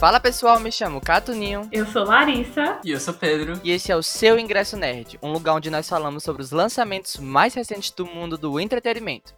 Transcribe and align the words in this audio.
Fala 0.00 0.18
pessoal, 0.18 0.58
me 0.58 0.72
chamo 0.72 0.98
Catuninho. 0.98 1.68
Eu 1.70 1.84
sou 1.84 2.04
Larissa. 2.04 2.80
E 2.82 2.90
eu 2.90 2.98
sou 2.98 3.12
Pedro. 3.12 3.60
E 3.62 3.70
esse 3.70 3.92
é 3.92 3.96
o 3.96 4.02
seu 4.02 4.38
Ingresso 4.38 4.74
Nerd, 4.74 5.18
um 5.22 5.30
lugar 5.30 5.52
onde 5.52 5.68
nós 5.68 5.86
falamos 5.86 6.24
sobre 6.24 6.40
os 6.40 6.50
lançamentos 6.52 7.18
mais 7.18 7.52
recentes 7.52 7.90
do 7.90 8.06
mundo 8.06 8.38
do 8.38 8.58
entretenimento. 8.58 9.34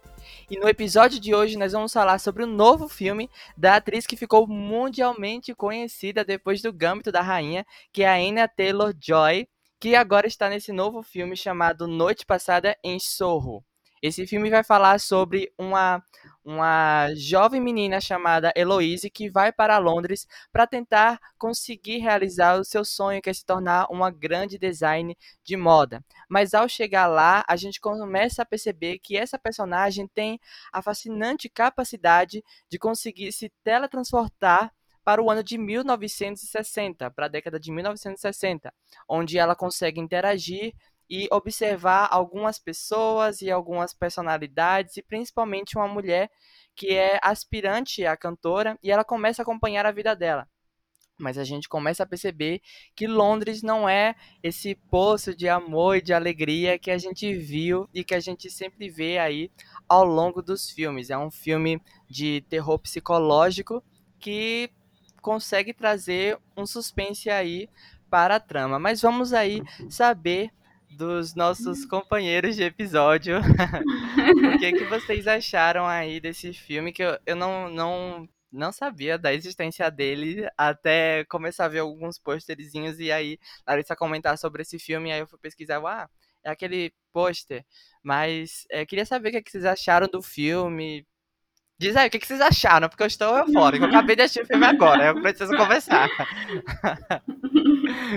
E 0.49 0.57
no 0.57 0.69
episódio 0.69 1.19
de 1.19 1.35
hoje 1.35 1.57
nós 1.57 1.73
vamos 1.73 1.91
falar 1.91 2.17
sobre 2.17 2.45
o 2.45 2.47
novo 2.47 2.87
filme 2.87 3.29
da 3.57 3.75
atriz 3.75 4.07
que 4.07 4.15
ficou 4.15 4.47
mundialmente 4.47 5.53
conhecida 5.53 6.23
depois 6.23 6.61
do 6.61 6.71
Gâmbito 6.71 7.11
da 7.11 7.19
Rainha, 7.19 7.65
que 7.91 8.03
é 8.03 8.07
a 8.07 8.15
Anya 8.15 8.47
Taylor-Joy, 8.47 9.45
que 9.81 9.97
agora 9.97 10.27
está 10.27 10.47
nesse 10.47 10.71
novo 10.71 11.03
filme 11.03 11.35
chamado 11.35 11.87
Noite 11.87 12.25
Passada 12.25 12.73
em 12.81 12.99
Sorro. 12.99 13.65
Esse 14.03 14.27
filme 14.27 14.49
vai 14.49 14.65
falar 14.65 14.99
sobre 14.99 15.49
uma, 15.57 16.03
uma 16.43 17.13
jovem 17.15 17.61
menina 17.61 18.01
chamada 18.01 18.51
Eloise 18.55 19.09
que 19.09 19.29
vai 19.29 19.51
para 19.51 19.77
Londres 19.77 20.27
para 20.51 20.67
tentar 20.67 21.19
conseguir 21.37 21.97
realizar 21.99 22.59
o 22.59 22.65
seu 22.65 22.83
sonho, 22.83 23.21
que 23.21 23.29
é 23.29 23.33
se 23.33 23.45
tornar 23.45 23.87
uma 23.89 24.11
grande 24.11 24.57
design 24.57 25.17
de 25.43 25.55
moda. 25.55 26.03
Mas 26.27 26.53
ao 26.53 26.67
chegar 26.67 27.07
lá, 27.07 27.43
a 27.47 27.55
gente 27.55 27.79
começa 27.79 28.41
a 28.41 28.45
perceber 28.45 28.99
que 28.99 29.17
essa 29.17 29.39
personagem 29.39 30.07
tem 30.07 30.39
a 30.71 30.81
fascinante 30.81 31.49
capacidade 31.49 32.43
de 32.69 32.77
conseguir 32.77 33.31
se 33.31 33.51
teletransportar 33.63 34.71
para 35.03 35.21
o 35.21 35.29
ano 35.29 35.43
de 35.43 35.57
1960, 35.57 37.11
para 37.11 37.25
a 37.25 37.29
década 37.29 37.59
de 37.59 37.71
1960, 37.71 38.73
onde 39.07 39.37
ela 39.37 39.55
consegue 39.55 39.99
interagir 39.99 40.73
e 41.13 41.27
observar 41.29 42.07
algumas 42.09 42.57
pessoas 42.57 43.43
e 43.43 43.51
algumas 43.51 43.93
personalidades, 43.93 44.97
e 44.97 45.03
principalmente 45.03 45.77
uma 45.77 45.87
mulher 45.87 46.27
que 46.75 46.89
é 46.89 47.19
aspirante 47.21 48.03
a 48.03 48.17
cantora, 48.17 48.79
e 48.81 48.89
ela 48.89 49.03
começa 49.03 49.39
a 49.39 49.43
acompanhar 49.43 49.85
a 49.85 49.91
vida 49.91 50.15
dela. 50.15 50.49
Mas 51.19 51.37
a 51.37 51.43
gente 51.43 51.69
começa 51.69 52.01
a 52.01 52.07
perceber 52.07 52.61
que 52.95 53.05
Londres 53.05 53.61
não 53.61 53.87
é 53.87 54.15
esse 54.41 54.73
poço 54.89 55.35
de 55.35 55.47
amor 55.47 55.97
e 55.97 56.01
de 56.01 56.15
alegria 56.15 56.79
que 56.79 56.89
a 56.89 56.97
gente 56.97 57.31
viu 57.35 57.87
e 57.93 58.03
que 58.03 58.15
a 58.15 58.19
gente 58.19 58.49
sempre 58.49 58.89
vê 58.89 59.19
aí 59.19 59.51
ao 59.87 60.03
longo 60.03 60.41
dos 60.41 60.71
filmes. 60.71 61.11
É 61.11 61.17
um 61.17 61.29
filme 61.29 61.79
de 62.09 62.41
terror 62.49 62.79
psicológico 62.79 63.83
que 64.17 64.67
consegue 65.21 65.75
trazer 65.75 66.39
um 66.57 66.65
suspense 66.65 67.29
aí 67.29 67.69
para 68.09 68.37
a 68.37 68.39
trama. 68.39 68.79
Mas 68.79 68.99
vamos 68.99 69.31
aí 69.31 69.61
saber 69.87 70.51
dos 70.93 71.35
nossos 71.35 71.85
companheiros 71.85 72.55
de 72.55 72.63
episódio. 72.63 73.39
o 74.55 74.59
que, 74.59 74.73
que 74.73 74.85
vocês 74.85 75.27
acharam 75.27 75.85
aí 75.85 76.19
desse 76.19 76.53
filme 76.53 76.91
que 76.91 77.03
eu, 77.03 77.17
eu 77.25 77.35
não, 77.35 77.69
não, 77.69 78.29
não 78.51 78.71
sabia 78.71 79.17
da 79.17 79.33
existência 79.33 79.89
dele 79.89 80.47
até 80.57 81.25
começar 81.25 81.65
a 81.65 81.69
ver 81.69 81.79
alguns 81.79 82.17
posterzinhos 82.19 82.99
e 82.99 83.11
aí 83.11 83.39
Larissa 83.67 83.95
comentar 83.95 84.37
sobre 84.37 84.61
esse 84.61 84.77
filme 84.77 85.09
e 85.09 85.13
aí 85.13 85.19
eu 85.19 85.27
fui 85.27 85.39
pesquisar, 85.39 85.81
ah, 85.85 86.09
é 86.43 86.51
aquele 86.51 86.93
pôster. 87.11 87.65
Mas 88.03 88.65
é, 88.69 88.85
queria 88.85 89.05
saber 89.05 89.29
o 89.29 89.31
que, 89.31 89.41
que 89.41 89.51
vocês 89.51 89.65
acharam 89.65 90.07
do 90.07 90.21
filme. 90.21 91.05
Diz 91.79 91.95
aí, 91.95 92.07
o 92.07 92.11
que, 92.11 92.19
que 92.19 92.27
vocês 92.27 92.41
acharam? 92.41 92.87
Porque 92.87 93.03
eu 93.03 93.07
estou 93.07 93.35
eufórico. 93.37 93.85
Eu 93.85 93.89
acabei 93.89 94.15
de 94.15 94.21
assistir 94.21 94.43
o 94.43 94.47
filme 94.47 94.65
agora, 94.65 95.07
eu 95.07 95.21
preciso 95.21 95.55
conversar. 95.55 96.09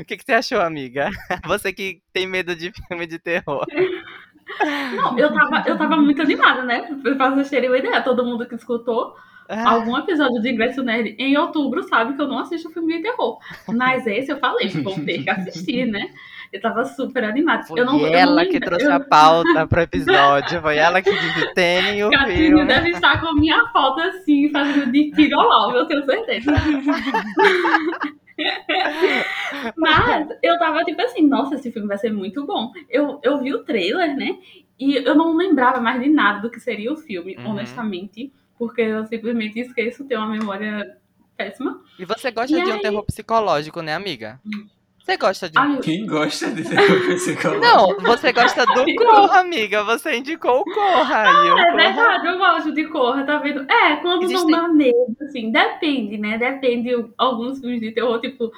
O 0.01 0.05
que, 0.05 0.17
que 0.17 0.25
você 0.25 0.33
achou, 0.33 0.61
amiga? 0.61 1.09
Você 1.47 1.73
que 1.73 2.01
tem 2.13 2.27
medo 2.27 2.55
de 2.55 2.73
filme 2.73 3.07
de 3.07 3.19
terror. 3.19 3.67
Não, 4.95 5.19
eu 5.19 5.33
tava, 5.35 5.69
eu 5.69 5.77
tava 5.77 5.97
muito 5.97 6.23
animada, 6.23 6.63
né? 6.63 6.83
Pra 7.03 7.31
vocês 7.31 7.51
terem 7.51 7.69
uma 7.69 7.79
ideia, 7.79 8.01
todo 8.01 8.25
mundo 8.25 8.47
que 8.47 8.55
escutou 8.55 9.17
ah. 9.49 9.71
algum 9.71 9.97
episódio 9.99 10.41
de 10.41 10.51
Ingresso 10.51 10.83
Nerd 10.83 11.17
em 11.19 11.37
outubro 11.37 11.83
sabe 11.83 12.15
que 12.15 12.23
eu 12.23 12.29
não 12.29 12.39
assisto 12.39 12.71
filme 12.71 12.97
de 12.97 13.03
terror. 13.03 13.39
Mas 13.69 14.07
esse 14.07 14.31
eu 14.31 14.39
falei, 14.39 14.69
vou 14.69 14.95
ter 15.05 15.23
que 15.23 15.31
assistir, 15.31 15.87
né? 15.87 16.11
Eu 16.53 16.61
tava 16.61 16.85
super 16.85 17.25
animada. 17.25 17.65
Foi 17.65 17.81
eu 17.81 17.85
não, 17.85 18.07
ela 18.07 18.43
eu 18.43 18.47
não 18.47 18.53
que 18.53 18.61
trouxe 18.61 18.87
eu... 18.87 18.93
a 18.93 19.01
pauta 19.01 19.67
pro 19.67 19.81
episódio. 19.81 20.61
Foi 20.63 20.77
ela 20.77 21.03
que 21.03 21.11
disse, 21.11 21.55
tem 21.55 22.05
o 22.05 22.11
filme. 22.11 22.65
deve 22.67 22.91
estar 22.91 23.21
com 23.21 23.29
a 23.29 23.35
minha 23.35 23.67
foto 23.69 24.01
assim, 24.01 24.49
fazendo 24.51 24.93
de 24.93 25.11
tirolão, 25.11 25.75
eu 25.75 25.87
tenho 25.87 26.05
certeza. 26.05 26.53
Mas 29.77 30.29
eu 30.43 30.59
tava 30.59 30.85
tipo 30.85 31.01
assim, 31.01 31.27
nossa, 31.27 31.55
esse 31.55 31.73
filme 31.73 31.89
vai 31.89 31.99
ser 31.99 32.13
muito 32.13 32.47
bom. 32.47 32.73
Eu, 32.89 33.21
eu 33.23 33.41
vi 33.41 33.55
o 33.55 33.65
trailer, 33.65 34.17
né? 34.17 34.39
E 34.79 34.97
eu 34.97 35.15
não 35.15 35.37
lembrava 35.37 35.81
mais 35.81 36.03
de 36.03 36.09
nada 36.09 36.41
do 36.41 36.51
que 36.51 36.61
seria 36.61 36.93
o 36.93 36.97
filme, 36.97 37.37
uhum. 37.37 37.51
honestamente. 37.51 38.33
Porque 38.59 38.83
eu 38.83 39.07
simplesmente 39.07 39.61
esqueço, 39.61 40.05
tenho 40.05 40.21
uma 40.21 40.31
memória 40.31 40.97
péssima. 41.37 41.83
E 41.99 42.05
você 42.05 42.31
gosta 42.31 42.59
e 42.59 42.63
de 42.63 42.71
aí... 42.71 42.79
um 42.79 42.81
terror 42.81 43.05
psicológico, 43.05 43.83
né, 43.83 43.95
amiga? 43.95 44.41
Você 45.07 45.17
gosta 45.17 45.49
de. 45.49 45.57
Ai, 45.57 45.79
Quem 45.79 46.05
gosta 46.05 46.51
de 46.51 46.65
terror 46.69 47.07
psicológico? 47.07 47.65
Não, 47.65 47.97
você 48.01 48.33
gosta 48.33 48.67
do 48.67 48.85
Corra, 48.97 49.39
amiga. 49.39 49.85
Você 49.85 50.17
indicou 50.17 50.63
o 50.63 50.65
Corra. 50.65 51.23
Ah, 51.29 51.47
é 51.47 51.51
Corra... 51.51 51.77
verdade, 51.77 52.27
eu 52.27 52.39
gosto 52.39 52.73
de 52.73 52.85
Corra, 52.87 53.25
tá 53.25 53.39
vendo? 53.39 53.71
É, 53.71 53.97
quando 53.97 54.25
Existem... 54.25 54.51
não 54.51 54.63
dá 54.63 54.69
medo, 54.69 55.17
assim, 55.23 55.53
depende, 55.53 56.19
né? 56.19 56.37
Depende 56.37 56.91
alguns 57.17 57.61
filmes 57.61 57.81
de 57.81 57.93
terror, 57.93 58.21
tipo, 58.21 58.51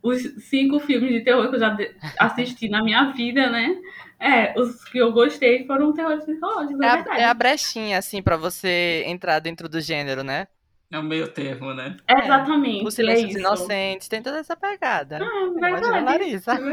os 0.00 0.22
cinco 0.44 0.78
filmes 0.78 1.10
de 1.10 1.22
terror 1.22 1.48
que 1.50 1.56
eu 1.56 1.60
já 1.60 1.76
assisti 2.20 2.68
na 2.68 2.84
minha 2.84 3.10
vida, 3.10 3.50
né? 3.50 3.76
É, 4.20 4.54
os 4.56 4.84
que 4.84 4.98
eu 4.98 5.10
gostei 5.10 5.66
foram 5.66 5.92
terrores 5.92 6.24
psicológicos, 6.24 6.80
é, 6.82 6.86
é 6.86 6.94
verdade. 6.94 7.20
É 7.20 7.24
a 7.24 7.34
brechinha, 7.34 7.98
assim, 7.98 8.22
pra 8.22 8.36
você 8.36 9.02
entrar 9.08 9.40
dentro 9.40 9.68
do 9.68 9.80
gênero, 9.80 10.22
né? 10.22 10.46
É 10.92 10.98
um 10.98 11.04
meio 11.04 11.28
termo, 11.28 11.72
né? 11.72 11.96
É, 12.08 12.24
exatamente. 12.24 12.84
Os 12.84 12.94
Silêncios 12.94 13.36
é 13.36 13.38
Inocentes, 13.38 14.08
tem 14.08 14.20
toda 14.20 14.38
essa 14.38 14.56
pegada. 14.56 15.20
Ah, 15.22 15.46
Imagina 15.56 16.00
Larissa. 16.00 16.54
e 16.58 16.66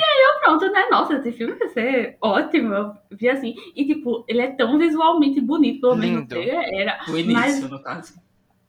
aí 0.00 0.22
eu 0.22 0.40
pronto, 0.42 0.72
né? 0.72 0.86
Nossa, 0.90 1.16
esse 1.16 1.32
filme 1.32 1.52
vai 1.52 1.68
ser 1.68 2.16
ótimo. 2.22 2.72
Eu 2.72 2.94
vi 3.10 3.28
assim. 3.28 3.54
E 3.76 3.84
tipo, 3.84 4.24
ele 4.26 4.40
é 4.40 4.52
tão 4.52 4.78
visualmente 4.78 5.38
bonito, 5.38 5.82
pelo 5.82 5.96
menos 5.96 6.26
era. 6.32 7.00
O 7.08 7.18
início, 7.18 7.34
mas... 7.34 7.70
no 7.70 7.82
caso. 7.82 8.14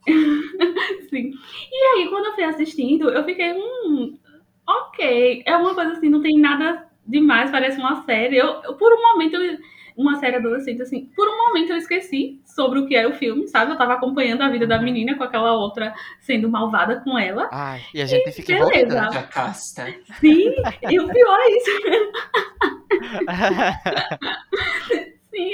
Sim. 1.09 1.31
E 1.71 1.85
aí, 1.95 2.09
quando 2.09 2.25
eu 2.25 2.33
fui 2.35 2.43
assistindo, 2.43 3.09
eu 3.09 3.23
fiquei, 3.23 3.53
hum, 3.53 4.17
ok. 4.67 5.43
É 5.45 5.55
uma 5.55 5.73
coisa 5.73 5.93
assim, 5.93 6.09
não 6.09 6.21
tem 6.21 6.37
nada 6.37 6.89
demais, 7.07 7.49
parece 7.51 7.79
uma 7.79 8.03
série. 8.03 8.35
Eu, 8.35 8.61
eu 8.63 8.73
por 8.73 8.91
um 8.91 9.01
momento, 9.01 9.37
eu 9.37 9.57
uma 9.95 10.19
série 10.19 10.35
adolescente, 10.35 10.81
assim, 10.81 11.09
por 11.15 11.27
um 11.27 11.47
momento 11.47 11.71
eu 11.71 11.77
esqueci 11.77 12.41
sobre 12.45 12.79
o 12.79 12.85
que 12.85 12.95
era 12.95 13.07
o 13.07 13.13
filme, 13.13 13.47
sabe? 13.47 13.71
Eu 13.71 13.77
tava 13.77 13.93
acompanhando 13.93 14.41
a 14.41 14.49
vida 14.49 14.67
da 14.67 14.79
menina 14.79 15.15
com 15.15 15.23
aquela 15.23 15.53
outra 15.53 15.93
sendo 16.19 16.49
malvada 16.49 17.01
com 17.01 17.17
ela. 17.17 17.49
Ai, 17.51 17.81
e 17.93 18.01
a 18.01 18.05
gente 18.05 18.27
e 18.29 18.31
fica 18.31 18.53
beleza. 18.53 18.71
envolvida. 18.77 19.09
Sim, 20.19 20.55
e 20.89 20.99
o 20.99 21.07
pior 21.07 21.39
é 21.39 21.57
isso. 21.57 21.71
Sim, 25.35 25.51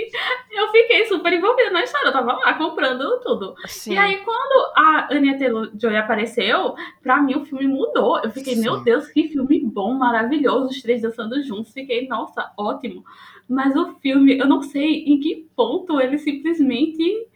eu 0.51 0.67
fiquei 0.69 1.07
super 1.07 1.33
envolvida 1.33 1.71
na 1.71 1.83
história. 1.83 2.09
Eu 2.09 2.13
tava 2.13 2.33
lá 2.33 2.53
comprando 2.53 3.19
tudo. 3.21 3.55
Sim. 3.65 3.93
E 3.93 3.97
aí, 3.97 4.17
quando 4.17 4.71
a 4.77 5.07
Anya 5.11 5.39
Taylor-Joy 5.39 5.97
apareceu, 5.97 6.75
pra 7.01 7.19
mim 7.19 7.33
o 7.33 7.45
filme 7.45 7.67
mudou. 7.67 8.19
Eu 8.23 8.29
fiquei, 8.29 8.53
Sim. 8.53 8.61
meu 8.61 8.83
Deus, 8.83 9.07
que 9.07 9.27
filme 9.27 9.59
bom, 9.65 9.95
maravilhoso. 9.95 10.69
Os 10.69 10.81
três 10.83 11.01
dançando 11.01 11.41
juntos. 11.41 11.73
Fiquei, 11.73 12.07
nossa, 12.07 12.53
ótimo. 12.55 13.03
Mas 13.49 13.75
o 13.75 13.95
filme, 13.95 14.37
eu 14.37 14.47
não 14.47 14.61
sei 14.61 15.03
em 15.05 15.19
que 15.19 15.47
ponto 15.55 15.99
ele 15.99 16.17
simplesmente 16.17 17.27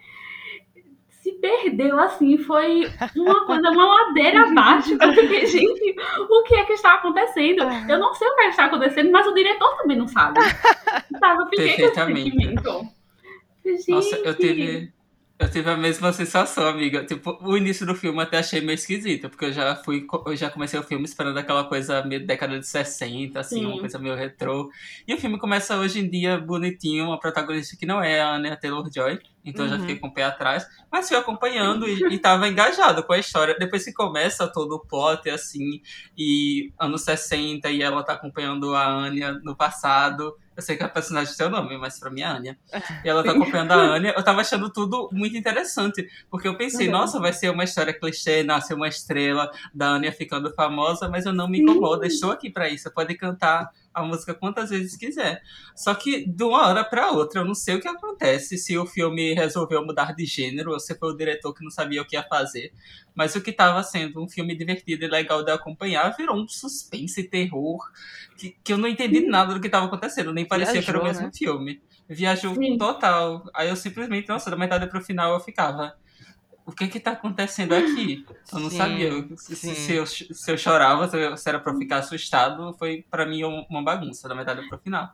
se 1.09 1.31
perdeu 1.33 1.99
assim, 1.99 2.37
foi 2.37 2.87
uma 3.15 3.47
coisa, 3.47 3.71
uma 3.71 3.85
ladeira 3.85 4.43
abaixo. 4.43 4.95
Eu 5.01 5.11
fiquei, 5.11 5.47
gente, 5.47 5.95
o 6.29 6.43
que 6.43 6.53
é 6.53 6.65
que 6.65 6.73
está 6.73 6.93
acontecendo? 6.93 7.63
Eu 7.89 7.97
não 7.97 8.13
sei 8.13 8.27
o 8.27 8.35
que 8.35 8.41
é 8.41 8.49
está 8.49 8.65
acontecendo, 8.65 9.11
mas 9.11 9.25
o 9.25 9.33
diretor 9.33 9.75
também 9.77 9.97
não 9.97 10.07
sabe. 10.07 10.39
Sabe? 11.19 11.41
Eu 11.41 11.47
fiquei 11.47 11.75
com 11.75 11.81
esse 11.81 11.95
sentimento. 11.95 12.87
Gente. 13.65 13.89
Nossa, 13.89 14.15
eu 14.17 14.35
tive, 14.35 14.93
eu 15.37 15.51
tive 15.51 15.69
a 15.69 15.75
mesma 15.75 16.13
sensação, 16.13 16.65
amiga. 16.65 17.05
Tipo, 17.05 17.37
o 17.41 17.57
início 17.57 17.85
do 17.85 17.93
filme 17.93 18.21
até 18.21 18.37
achei 18.37 18.61
meio 18.61 18.75
esquisito, 18.75 19.29
porque 19.29 19.45
eu 19.45 19.51
já 19.51 19.75
fui, 19.75 20.07
eu 20.25 20.35
já 20.35 20.49
comecei 20.49 20.79
o 20.79 20.83
filme 20.83 21.03
esperando 21.03 21.37
aquela 21.37 21.65
coisa 21.65 22.01
meio 22.05 22.25
década 22.25 22.57
de 22.57 22.65
60, 22.65 23.37
assim, 23.37 23.59
Sim. 23.59 23.65
uma 23.65 23.79
coisa 23.79 23.99
meio 23.99 24.15
retrô. 24.15 24.69
E 25.05 25.13
o 25.13 25.17
filme 25.17 25.37
começa 25.37 25.75
hoje 25.77 25.99
em 25.99 26.09
dia 26.09 26.37
bonitinho, 26.37 27.07
uma 27.07 27.19
protagonista 27.19 27.75
que 27.75 27.85
não 27.85 28.01
é 28.01 28.21
a 28.21 28.33
Anya 28.33 28.55
Taylor-Joy, 28.55 29.19
então 29.43 29.65
uhum. 29.65 29.71
eu 29.71 29.75
já 29.75 29.81
fiquei 29.81 29.95
uhum. 29.95 30.01
com 30.01 30.07
o 30.07 30.13
pé 30.13 30.23
atrás, 30.23 30.65
mas 30.89 31.09
fui 31.09 31.17
acompanhando 31.17 31.85
e, 31.85 32.13
e 32.13 32.17
tava 32.17 32.47
engajado 32.47 33.03
com 33.03 33.11
a 33.11 33.19
história. 33.19 33.57
Depois 33.59 33.83
que 33.83 33.91
começa 33.91 34.47
todo 34.47 34.75
o 34.75 34.79
plot, 34.79 35.29
assim, 35.29 35.81
e 36.17 36.71
anos 36.79 37.01
60, 37.01 37.69
e 37.71 37.81
ela 37.81 38.03
tá 38.03 38.13
acompanhando 38.13 38.73
a 38.73 38.87
Anya 38.87 39.33
no 39.43 39.53
passado, 39.53 40.33
eu 40.55 40.61
sei 40.63 40.77
que 40.77 40.83
a 40.83 40.89
personagem 40.89 41.27
tem 41.27 41.35
seu 41.35 41.49
nome, 41.49 41.77
mas 41.77 41.99
pra 41.99 42.09
mim 42.09 42.21
é 42.21 42.25
a 42.25 42.35
Anya. 42.35 42.57
E 43.03 43.09
ela 43.09 43.23
tá 43.23 43.31
acompanhando 43.31 43.71
a 43.71 43.75
Anya. 43.75 44.13
Eu 44.15 44.23
tava 44.23 44.41
achando 44.41 44.69
tudo 44.69 45.09
muito 45.11 45.35
interessante. 45.35 46.07
Porque 46.29 46.47
eu 46.47 46.57
pensei, 46.57 46.87
uhum. 46.87 46.93
nossa, 46.93 47.19
vai 47.19 47.33
ser 47.33 47.49
uma 47.49 47.63
história 47.63 47.93
clichê, 47.93 48.43
nasce 48.43 48.73
uma 48.73 48.87
estrela 48.87 49.51
da 49.73 49.89
Anya 49.89 50.11
ficando 50.11 50.53
famosa, 50.53 51.09
mas 51.09 51.25
eu 51.25 51.33
não 51.33 51.47
me 51.47 51.59
incomodo. 51.59 52.05
Estou 52.05 52.31
aqui 52.31 52.49
pra 52.49 52.69
isso. 52.69 52.89
Pode 52.91 53.15
cantar 53.15 53.69
a 53.95 54.03
música 54.03 54.33
quantas 54.33 54.69
vezes 54.69 54.97
quiser. 54.97 55.41
Só 55.73 55.95
que 55.95 56.27
de 56.27 56.43
uma 56.43 56.67
hora 56.67 56.83
para 56.83 57.11
outra, 57.11 57.39
eu 57.39 57.45
não 57.45 57.55
sei 57.55 57.75
o 57.75 57.81
que 57.81 57.87
acontece 57.87 58.57
se 58.57 58.77
o 58.77 58.85
filme 58.85 59.33
resolveu 59.33 59.83
mudar 59.85 60.13
de 60.13 60.25
gênero 60.25 60.71
ou 60.71 60.79
se 60.79 60.93
foi 60.95 61.13
o 61.13 61.17
diretor 61.17 61.53
que 61.53 61.63
não 61.63 61.71
sabia 61.71 62.01
o 62.01 62.05
que 62.05 62.15
ia 62.15 62.23
fazer. 62.23 62.73
Mas 63.15 63.33
o 63.35 63.41
que 63.41 63.51
estava 63.51 63.81
sendo 63.81 64.21
um 64.21 64.27
filme 64.27 64.53
divertido 64.55 65.05
e 65.05 65.07
legal 65.07 65.43
de 65.43 65.51
acompanhar 65.51 66.13
virou 66.17 66.35
um 66.35 66.47
suspense 66.47 67.21
e 67.21 67.23
terror 67.23 67.79
que, 68.37 68.55
que 68.63 68.73
eu 68.73 68.77
não 68.77 68.87
entendi 68.87 69.21
nada 69.21 69.53
do 69.53 69.59
que 69.59 69.67
estava 69.67 69.85
acontecendo, 69.85 70.33
nem 70.33 70.45
parecia 70.45 70.73
Viajou, 70.73 70.85
que 70.85 70.89
era 70.89 71.01
o 71.01 71.07
mesmo 71.07 71.25
né? 71.27 71.31
filme. 71.33 71.81
Viajou 72.07 72.53
Sim. 72.55 72.77
total. 72.77 73.49
Aí 73.53 73.69
eu 73.69 73.75
simplesmente, 73.75 74.27
nossa, 74.27 74.51
da 74.51 74.57
metade 74.57 74.87
pro 74.87 75.01
final 75.01 75.33
eu 75.33 75.39
ficava 75.39 75.95
o 76.65 76.71
que 76.71 76.87
que 76.87 76.99
tá 76.99 77.11
acontecendo 77.11 77.73
aqui? 77.73 78.25
Eu 78.51 78.59
não 78.59 78.69
sim, 78.69 78.77
sabia 78.77 79.11
se, 79.37 79.55
se, 79.55 79.93
eu, 79.93 80.05
se 80.05 80.51
eu 80.51 80.57
chorava, 80.57 81.07
se, 81.07 81.17
eu, 81.17 81.37
se 81.37 81.47
era 81.47 81.59
pra 81.59 81.75
ficar 81.75 81.97
assustado, 81.97 82.73
foi 82.73 83.05
para 83.09 83.25
mim 83.25 83.43
uma 83.43 83.83
bagunça, 83.83 84.27
da 84.27 84.35
metade 84.35 84.67
pro 84.67 84.79
final. 84.79 85.13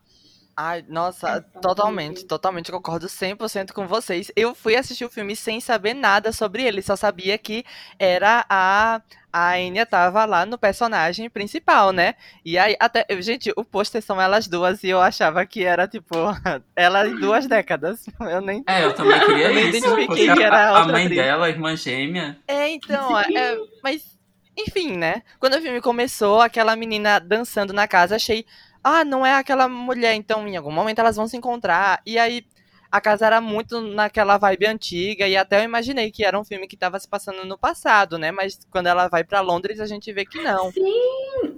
Ai, 0.56 0.86
nossa, 0.88 1.42
totalmente, 1.62 2.26
totalmente 2.26 2.72
concordo 2.72 3.08
100% 3.08 3.72
com 3.72 3.88
vocês. 3.88 4.32
Eu 4.36 4.54
fui 4.54 4.76
assistir 4.76 5.06
o 5.06 5.10
filme 5.10 5.36
sem 5.36 5.60
saber 5.60 5.94
nada 5.94 6.32
sobre 6.32 6.64
ele, 6.64 6.82
só 6.82 6.96
sabia 6.96 7.38
que 7.38 7.66
era 7.98 8.46
a 8.50 9.02
a 9.32 9.60
Enya 9.60 9.86
tava 9.86 10.26
lá 10.26 10.46
no 10.46 10.58
personagem 10.58 11.30
principal, 11.30 11.92
né? 11.92 12.16
E 12.44 12.58
aí, 12.58 12.76
até, 12.80 13.06
gente, 13.22 13.52
o 13.56 13.64
pôster 13.64 14.02
são 14.02 14.20
elas 14.22 14.48
duas 14.48 14.84
e 14.84 14.90
eu 14.90 15.02
achava 15.02 15.46
que 15.46 15.64
era, 15.64 15.88
tipo, 15.88 16.16
ela 16.76 17.08
em 17.08 17.16
duas 17.16 17.48
décadas. 17.48 18.06
Eu 18.20 18.42
nem. 18.42 18.64
É, 18.68 18.86
eu 18.86 18.94
também 18.94 19.20
queria 19.26 19.52
eu 19.52 19.60
isso. 19.60 19.78
Identifiquei 19.78 20.34
que 20.34 20.44
era 20.44 20.70
a, 20.70 20.82
a 20.82 20.88
mãe 20.88 21.06
atriz. 21.06 21.18
dela, 21.18 21.46
a 21.46 21.50
irmã 21.50 21.76
gêmea. 21.76 22.38
É, 22.48 22.70
então, 22.70 23.18
é, 23.20 23.58
mas, 23.84 24.18
enfim, 24.58 24.96
né? 24.98 25.24
Quando 25.40 25.56
o 25.56 25.62
filme 25.62 25.82
começou, 25.82 26.42
aquela 26.42 26.76
menina 26.76 27.20
dançando 27.20 27.74
na 27.74 27.88
casa, 27.88 28.16
achei 28.16 28.46
ah, 28.84 29.06
não 29.06 29.26
é 29.26 29.36
aquela 29.36 29.68
mulher, 29.68 30.16
então 30.16 30.48
em 30.48 30.58
algum 30.58 30.72
momento 30.72 31.00
elas 31.00 31.16
vão 31.16 31.28
se 31.28 31.38
encontrar. 31.38 32.02
E 32.06 32.18
aí 32.18 32.44
a 32.92 33.00
casa 33.00 33.26
era 33.26 33.40
muito 33.40 33.80
naquela 33.80 34.38
vibe 34.38 34.68
antiga 34.68 35.28
e 35.28 35.38
até 35.38 35.60
eu 35.60 35.64
imaginei 35.64 36.12
que 36.12 36.26
era 36.26 36.38
um 36.38 36.44
filme 36.44 36.68
que 36.68 36.76
estava 36.76 37.00
se 37.00 37.08
passando 37.08 37.46
no 37.46 37.58
passado, 37.58 38.18
né? 38.18 38.32
Mas 38.32 38.60
quando 38.70 38.88
ela 38.88 39.08
vai 39.08 39.24
para 39.24 39.40
Londres 39.40 39.80
a 39.80 39.86
gente 39.86 40.12
vê 40.12 40.26
que 40.26 40.42
não. 40.42 40.72
Sim, 40.72 40.84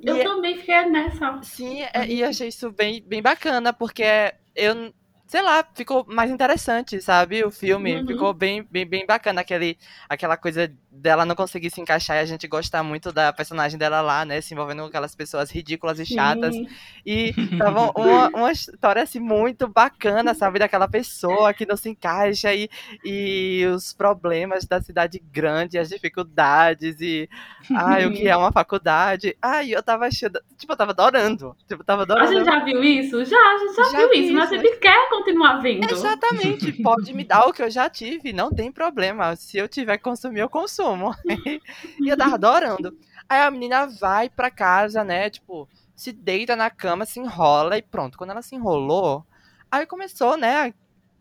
eu 0.03 0.17
é 0.17 0.23
também 0.23 0.57
fiquei 0.57 0.85
nessa. 0.85 1.41
Sim, 1.41 1.81
é, 1.93 2.05
e 2.07 2.23
achei 2.23 2.49
isso 2.49 2.71
bem, 2.71 3.01
bem 3.01 3.21
bacana 3.21 3.73
porque 3.73 4.33
eu 4.55 4.93
sei 5.33 5.41
lá, 5.41 5.65
ficou 5.73 6.05
mais 6.07 6.29
interessante, 6.29 7.01
sabe? 7.01 7.43
O 7.43 7.49
filme 7.49 7.95
uhum. 7.95 8.05
ficou 8.05 8.35
bem, 8.35 8.63
bem, 8.69 8.85
bem 8.85 9.03
bacana, 9.03 9.41
aquele, 9.41 9.79
aquela 10.07 10.37
coisa 10.37 10.71
dela 10.91 11.25
não 11.25 11.33
conseguir 11.33 11.71
se 11.71 11.81
encaixar 11.81 12.17
e 12.17 12.19
a 12.19 12.25
gente 12.25 12.47
gostar 12.47 12.83
muito 12.83 13.11
da 13.11 13.33
personagem 13.33 13.79
dela 13.79 13.99
lá, 13.99 14.23
né? 14.23 14.39
Se 14.41 14.53
envolvendo 14.53 14.83
com 14.83 14.89
aquelas 14.89 15.15
pessoas 15.15 15.49
ridículas 15.49 15.99
e 15.99 16.05
chatas. 16.05 16.53
Sim. 16.53 16.67
E 17.03 17.33
tava 17.57 17.91
uma, 17.99 18.27
uma 18.29 18.51
história 18.51 19.01
assim 19.01 19.19
muito 19.19 19.67
bacana, 19.67 20.35
sabe? 20.35 20.59
Daquela 20.59 20.87
pessoa 20.87 21.51
que 21.51 21.65
não 21.65 21.75
se 21.75 21.89
encaixa 21.89 22.53
e, 22.53 22.69
e 23.03 23.65
os 23.73 23.91
problemas 23.91 24.65
da 24.65 24.83
cidade 24.83 25.19
grande, 25.31 25.79
as 25.79 25.89
dificuldades 25.89 27.01
e 27.01 27.27
ai, 27.75 28.05
o 28.05 28.13
que 28.13 28.27
é 28.27 28.37
uma 28.37 28.51
faculdade. 28.51 29.35
Ai, 29.41 29.73
eu 29.73 29.81
tava 29.81 30.05
achando. 30.05 30.39
Tipo, 30.59 30.73
eu 30.73 30.77
tava 30.77 30.91
adorando. 30.91 31.55
Tipo, 31.67 31.81
eu 31.81 31.85
tava 31.85 32.03
adorando. 32.03 32.29
A 32.29 32.31
gente 32.31 32.45
já 32.45 32.59
viu 32.63 32.83
isso? 32.83 33.25
Já, 33.25 33.35
a 33.35 33.57
gente 33.57 33.75
já, 33.75 33.83
já 33.83 33.97
viu 33.97 34.09
vi 34.09 34.25
isso, 34.25 34.33
mas 34.33 34.51
gente 34.51 34.77
quer 34.77 35.09
continuar 35.23 35.57
vendo. 35.61 35.89
Exatamente. 35.89 36.71
Pode 36.83 37.13
me 37.13 37.23
dar 37.23 37.47
o 37.47 37.53
que 37.53 37.63
eu 37.63 37.71
já 37.71 37.89
tive, 37.89 38.33
não 38.33 38.51
tem 38.51 38.71
problema. 38.71 39.35
Se 39.35 39.57
eu 39.57 39.67
tiver 39.67 39.97
que 39.97 40.03
consumir, 40.03 40.41
eu 40.41 40.49
consumo 40.49 41.15
e 41.99 42.09
eu 42.09 42.17
tava 42.17 42.35
adorando. 42.35 42.95
Aí 43.27 43.41
a 43.41 43.49
menina 43.49 43.87
vai 43.87 44.29
pra 44.29 44.51
casa, 44.51 45.03
né? 45.03 45.29
Tipo, 45.29 45.67
se 45.95 46.11
deita 46.11 46.55
na 46.55 46.69
cama, 46.69 47.05
se 47.05 47.19
enrola 47.19 47.77
e 47.77 47.81
pronto. 47.81 48.17
Quando 48.17 48.31
ela 48.31 48.41
se 48.41 48.55
enrolou, 48.55 49.25
aí 49.71 49.85
começou, 49.85 50.37
né? 50.37 50.73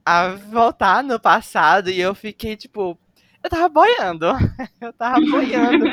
A 0.05 0.31
voltar 0.31 1.05
no 1.05 1.21
passado 1.21 1.89
e 1.89 2.01
eu 2.01 2.13
fiquei, 2.15 2.57
tipo, 2.57 2.99
eu 3.43 3.51
tava 3.51 3.69
boiando. 3.69 4.27
Eu 4.81 4.93
tava 4.93 5.21
boiando. 5.21 5.85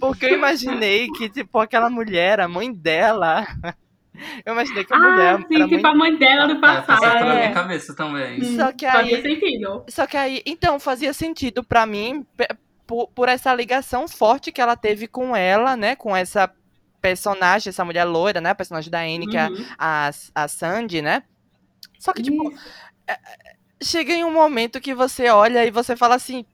Porque 0.00 0.26
eu 0.26 0.34
imaginei 0.34 1.08
que, 1.08 1.28
tipo, 1.28 1.58
aquela 1.60 1.88
mulher, 1.88 2.40
a 2.40 2.48
mãe 2.48 2.72
dela. 2.72 3.46
Eu 4.44 4.52
imaginei 4.52 4.84
que 4.84 4.92
a 4.92 4.96
ah, 4.96 5.00
mulher. 5.00 5.38
Sim, 5.38 5.54
era 5.54 5.68
tipo 5.68 5.82
mãe... 5.82 5.92
a 5.92 5.94
mãe 5.94 6.16
dela 6.16 6.46
do 6.46 6.60
passado. 6.60 7.04
É, 7.04 7.24
na 7.24 7.34
minha 7.34 7.52
cabeça 7.52 7.94
também. 7.94 8.42
Só 8.56 8.72
que 8.72 8.86
aí. 8.86 8.92
Fazia 8.92 9.22
sentido. 9.22 9.84
Só 9.88 10.06
que 10.06 10.16
aí. 10.16 10.42
Então, 10.46 10.80
fazia 10.80 11.12
sentido 11.12 11.64
pra 11.64 11.86
mim, 11.86 12.26
por, 12.86 13.08
por 13.08 13.28
essa 13.28 13.54
ligação 13.54 14.06
forte 14.08 14.52
que 14.52 14.60
ela 14.60 14.76
teve 14.76 15.06
com 15.06 15.34
ela, 15.34 15.76
né? 15.76 15.96
Com 15.96 16.14
essa 16.14 16.50
personagem, 17.00 17.70
essa 17.70 17.84
mulher 17.84 18.04
loira, 18.04 18.40
né? 18.40 18.50
A 18.50 18.54
personagem 18.54 18.90
da 18.90 19.00
Anne, 19.00 19.26
uhum. 19.26 19.30
que 19.30 19.36
é 19.36 19.48
a, 19.78 20.08
a, 20.08 20.44
a 20.44 20.48
Sandy, 20.48 21.02
né? 21.02 21.24
Só 21.98 22.12
que, 22.12 22.22
tipo, 22.22 22.52
é, 23.06 23.12
é, 23.12 23.18
chega 23.82 24.12
em 24.12 24.24
um 24.24 24.32
momento 24.32 24.80
que 24.80 24.94
você 24.94 25.28
olha 25.28 25.64
e 25.64 25.70
você 25.70 25.96
fala 25.96 26.14
assim, 26.14 26.44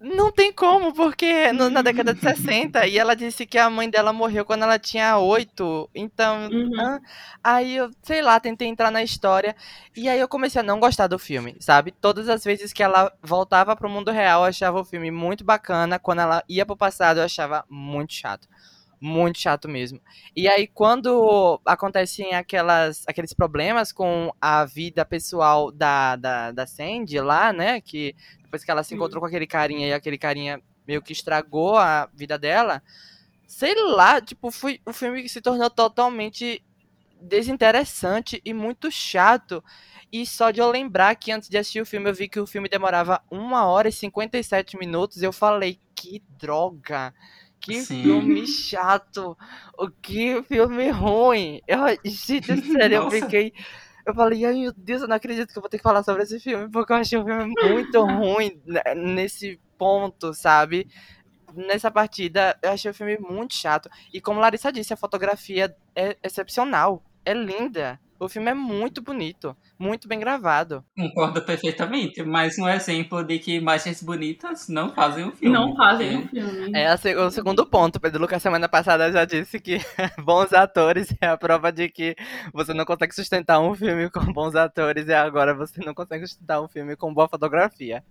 não 0.00 0.32
tem 0.32 0.52
como, 0.52 0.94
porque 0.94 1.52
no, 1.52 1.68
na 1.68 1.82
década 1.82 2.14
de 2.14 2.20
60, 2.20 2.86
e 2.86 2.96
ela 2.96 3.14
disse 3.14 3.44
que 3.44 3.58
a 3.58 3.68
mãe 3.68 3.90
dela 3.90 4.12
morreu 4.12 4.44
quando 4.44 4.62
ela 4.62 4.78
tinha 4.78 5.18
oito. 5.18 5.90
Então, 5.94 6.48
uhum. 6.48 7.00
aí 7.44 7.76
eu, 7.76 7.90
sei 8.02 8.22
lá, 8.22 8.40
tentei 8.40 8.68
entrar 8.68 8.90
na 8.90 9.02
história. 9.02 9.54
E 9.94 10.08
aí 10.08 10.18
eu 10.18 10.28
comecei 10.28 10.60
a 10.60 10.64
não 10.64 10.80
gostar 10.80 11.06
do 11.06 11.18
filme, 11.18 11.56
sabe? 11.60 11.90
Todas 11.92 12.28
as 12.28 12.44
vezes 12.44 12.72
que 12.72 12.82
ela 12.82 13.12
voltava 13.22 13.76
pro 13.76 13.90
mundo 13.90 14.10
real, 14.10 14.42
eu 14.42 14.48
achava 14.48 14.80
o 14.80 14.84
filme 14.84 15.10
muito 15.10 15.44
bacana. 15.44 15.98
Quando 15.98 16.20
ela 16.20 16.42
ia 16.48 16.64
pro 16.64 16.76
passado, 16.76 17.18
eu 17.18 17.24
achava 17.24 17.64
muito 17.68 18.14
chato. 18.14 18.48
Muito 19.00 19.38
chato 19.38 19.68
mesmo. 19.68 20.00
E 20.34 20.48
aí, 20.48 20.66
quando 20.66 21.60
acontecem 21.64 22.34
aquelas, 22.34 23.04
aqueles 23.06 23.32
problemas 23.32 23.92
com 23.92 24.32
a 24.40 24.64
vida 24.64 25.04
pessoal 25.04 25.70
da, 25.70 26.16
da, 26.16 26.50
da 26.50 26.66
Sandy 26.66 27.20
lá, 27.20 27.52
né? 27.52 27.80
Que 27.80 28.14
depois 28.42 28.64
que 28.64 28.70
ela 28.70 28.82
se 28.82 28.94
encontrou 28.94 29.20
com 29.20 29.26
aquele 29.26 29.46
carinha 29.46 29.86
e 29.86 29.92
aquele 29.92 30.18
carinha 30.18 30.60
meio 30.86 31.02
que 31.02 31.12
estragou 31.12 31.76
a 31.76 32.08
vida 32.12 32.38
dela. 32.38 32.82
Sei 33.46 33.74
lá, 33.74 34.20
tipo, 34.20 34.50
foi 34.50 34.80
o 34.84 34.92
filme 34.92 35.28
se 35.28 35.40
tornou 35.40 35.70
totalmente 35.70 36.64
desinteressante 37.20 38.40
e 38.44 38.52
muito 38.52 38.90
chato. 38.90 39.62
E 40.10 40.24
só 40.24 40.50
de 40.50 40.60
eu 40.60 40.70
lembrar 40.70 41.14
que 41.16 41.30
antes 41.30 41.48
de 41.48 41.58
assistir 41.58 41.82
o 41.82 41.86
filme, 41.86 42.08
eu 42.08 42.14
vi 42.14 42.28
que 42.28 42.40
o 42.40 42.46
filme 42.46 42.68
demorava 42.68 43.22
1 43.30 43.52
hora 43.52 43.88
e 43.88 43.92
57 43.92 44.78
minutos. 44.78 45.22
Eu 45.22 45.32
falei, 45.32 45.78
que 45.94 46.22
droga! 46.38 47.12
Que 47.60 47.82
Sim. 47.82 48.02
filme 48.02 48.46
chato! 48.46 49.36
O 49.76 49.90
que 49.90 50.42
filme 50.44 50.90
ruim! 50.90 51.60
Eu, 51.66 51.80
gente, 52.04 52.46
sério, 52.72 52.96
eu 52.96 53.10
fiquei. 53.10 53.52
Eu 54.06 54.14
falei, 54.14 54.44
ai 54.44 54.54
meu 54.54 54.72
Deus, 54.74 55.02
eu 55.02 55.08
não 55.08 55.16
acredito 55.16 55.52
que 55.52 55.58
eu 55.58 55.62
vou 55.62 55.68
ter 55.68 55.76
que 55.76 55.82
falar 55.82 56.02
sobre 56.02 56.22
esse 56.22 56.40
filme, 56.40 56.70
porque 56.70 56.92
eu 56.92 56.96
achei 56.96 57.18
o 57.18 57.24
filme 57.24 57.54
muito 57.62 58.00
ruim 58.06 58.58
nesse 58.96 59.60
ponto, 59.76 60.32
sabe? 60.32 60.88
Nessa 61.54 61.90
partida, 61.90 62.58
eu 62.62 62.70
achei 62.70 62.90
o 62.90 62.94
filme 62.94 63.18
muito 63.18 63.54
chato. 63.54 63.90
E 64.12 64.20
como 64.20 64.40
Larissa 64.40 64.72
disse, 64.72 64.94
a 64.94 64.96
fotografia 64.96 65.74
é 65.94 66.16
excepcional, 66.22 67.02
é 67.24 67.34
linda. 67.34 68.00
O 68.20 68.28
filme 68.28 68.50
é 68.50 68.54
muito 68.54 69.00
bonito, 69.00 69.56
muito 69.78 70.08
bem 70.08 70.18
gravado. 70.18 70.84
Concordo 70.96 71.40
perfeitamente, 71.42 72.22
mas 72.24 72.58
um 72.58 72.68
exemplo 72.68 73.22
de 73.22 73.38
que 73.38 73.54
imagens 73.54 74.02
bonitas 74.02 74.68
não 74.68 74.92
fazem 74.92 75.24
um 75.24 75.30
filme. 75.30 75.56
Não 75.56 75.76
fazem 75.76 76.16
um 76.16 76.26
filme. 76.26 76.72
É 76.74 76.92
o 77.16 77.30
segundo 77.30 77.64
ponto. 77.64 78.00
Pedro 78.00 78.20
Lucas, 78.20 78.42
semana 78.42 78.68
passada, 78.68 79.12
já 79.12 79.24
disse 79.24 79.60
que 79.60 79.78
bons 80.24 80.52
atores 80.52 81.14
é 81.20 81.28
a 81.28 81.36
prova 81.36 81.70
de 81.70 81.88
que 81.88 82.16
você 82.52 82.74
não 82.74 82.84
consegue 82.84 83.14
sustentar 83.14 83.60
um 83.60 83.74
filme 83.74 84.10
com 84.10 84.24
bons 84.32 84.56
atores 84.56 85.06
e 85.06 85.14
agora 85.14 85.54
você 85.54 85.80
não 85.84 85.94
consegue 85.94 86.26
sustentar 86.26 86.60
um 86.60 86.66
filme 86.66 86.96
com 86.96 87.14
boa 87.14 87.28
fotografia. 87.28 88.02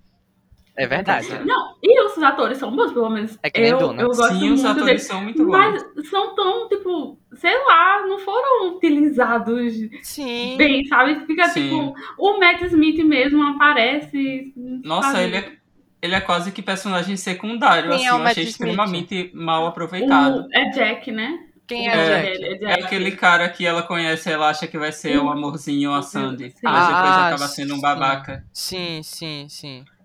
É 0.77 0.86
verdade. 0.86 1.27
Não, 1.43 1.75
e 1.81 2.05
os 2.05 2.22
atores 2.22 2.60
são 2.60 2.74
bons, 2.74 2.93
pelo 2.93 3.10
menos. 3.10 3.36
É 3.41 3.50
que 3.50 3.60
nem 3.60 3.72
eu, 3.72 3.79
Duna. 3.79 4.03
eu 4.03 4.10
gosto 4.10 4.36
Sim, 4.36 4.51
os 4.51 4.63
atores 4.63 4.86
deles, 4.86 5.07
são 5.07 5.24
muito 5.24 5.43
bons. 5.43 5.51
Mas 5.51 6.07
são 6.07 6.36
tão, 6.36 6.69
tipo, 6.69 7.19
sei 7.34 7.57
lá, 7.65 8.05
não 8.05 8.19
foram 8.19 8.75
utilizados 8.75 9.74
Sim. 10.03 10.55
bem, 10.55 10.86
sabe? 10.86 11.25
Fica 11.25 11.50
Sim. 11.50 11.63
tipo, 11.63 11.96
o 12.19 12.39
Matt 12.39 12.62
Smith 12.62 13.03
mesmo 13.03 13.41
aparece. 13.41 14.53
Nossa, 14.84 15.13
sabe? 15.13 15.24
ele 15.24 15.38
é, 15.38 15.51
ele 16.00 16.15
é 16.15 16.22
quase 16.22 16.51
que 16.51 16.62
personagem 16.62 17.17
secundário, 17.17 17.89
Quem 17.89 17.96
assim, 17.96 18.05
é 18.05 18.12
eu 18.12 18.27
achei 18.27 18.43
Smith? 18.43 18.50
extremamente 18.51 19.31
mal 19.34 19.65
aproveitado. 19.65 20.46
O, 20.46 20.53
é 20.53 20.69
Jack, 20.69 21.12
né? 21.12 21.39
Quem 21.65 21.89
é, 21.89 21.91
é, 21.91 22.05
Jack? 22.05 22.43
é, 22.43 22.50
Jack? 22.53 22.65
é 22.65 22.86
aquele 22.86 23.12
cara 23.13 23.50
que 23.50 23.65
ela 23.65 23.81
conhece, 23.81 24.31
ela 24.31 24.48
acha 24.48 24.67
que 24.67 24.77
vai 24.77 24.91
ser 24.91 25.17
o 25.17 25.24
um 25.24 25.31
amorzinho, 25.31 25.91
a 25.91 26.03
Sandy. 26.03 26.51
Sim. 26.51 26.57
Mas 26.63 26.88
depois 26.88 27.12
ah, 27.13 27.27
acaba 27.29 27.48
sendo 27.48 27.74
um 27.74 27.81
babaca. 27.81 28.46
Sim, 28.53 29.01
sim, 29.01 29.48
sim. 29.50 29.84
Sim. 29.84 29.97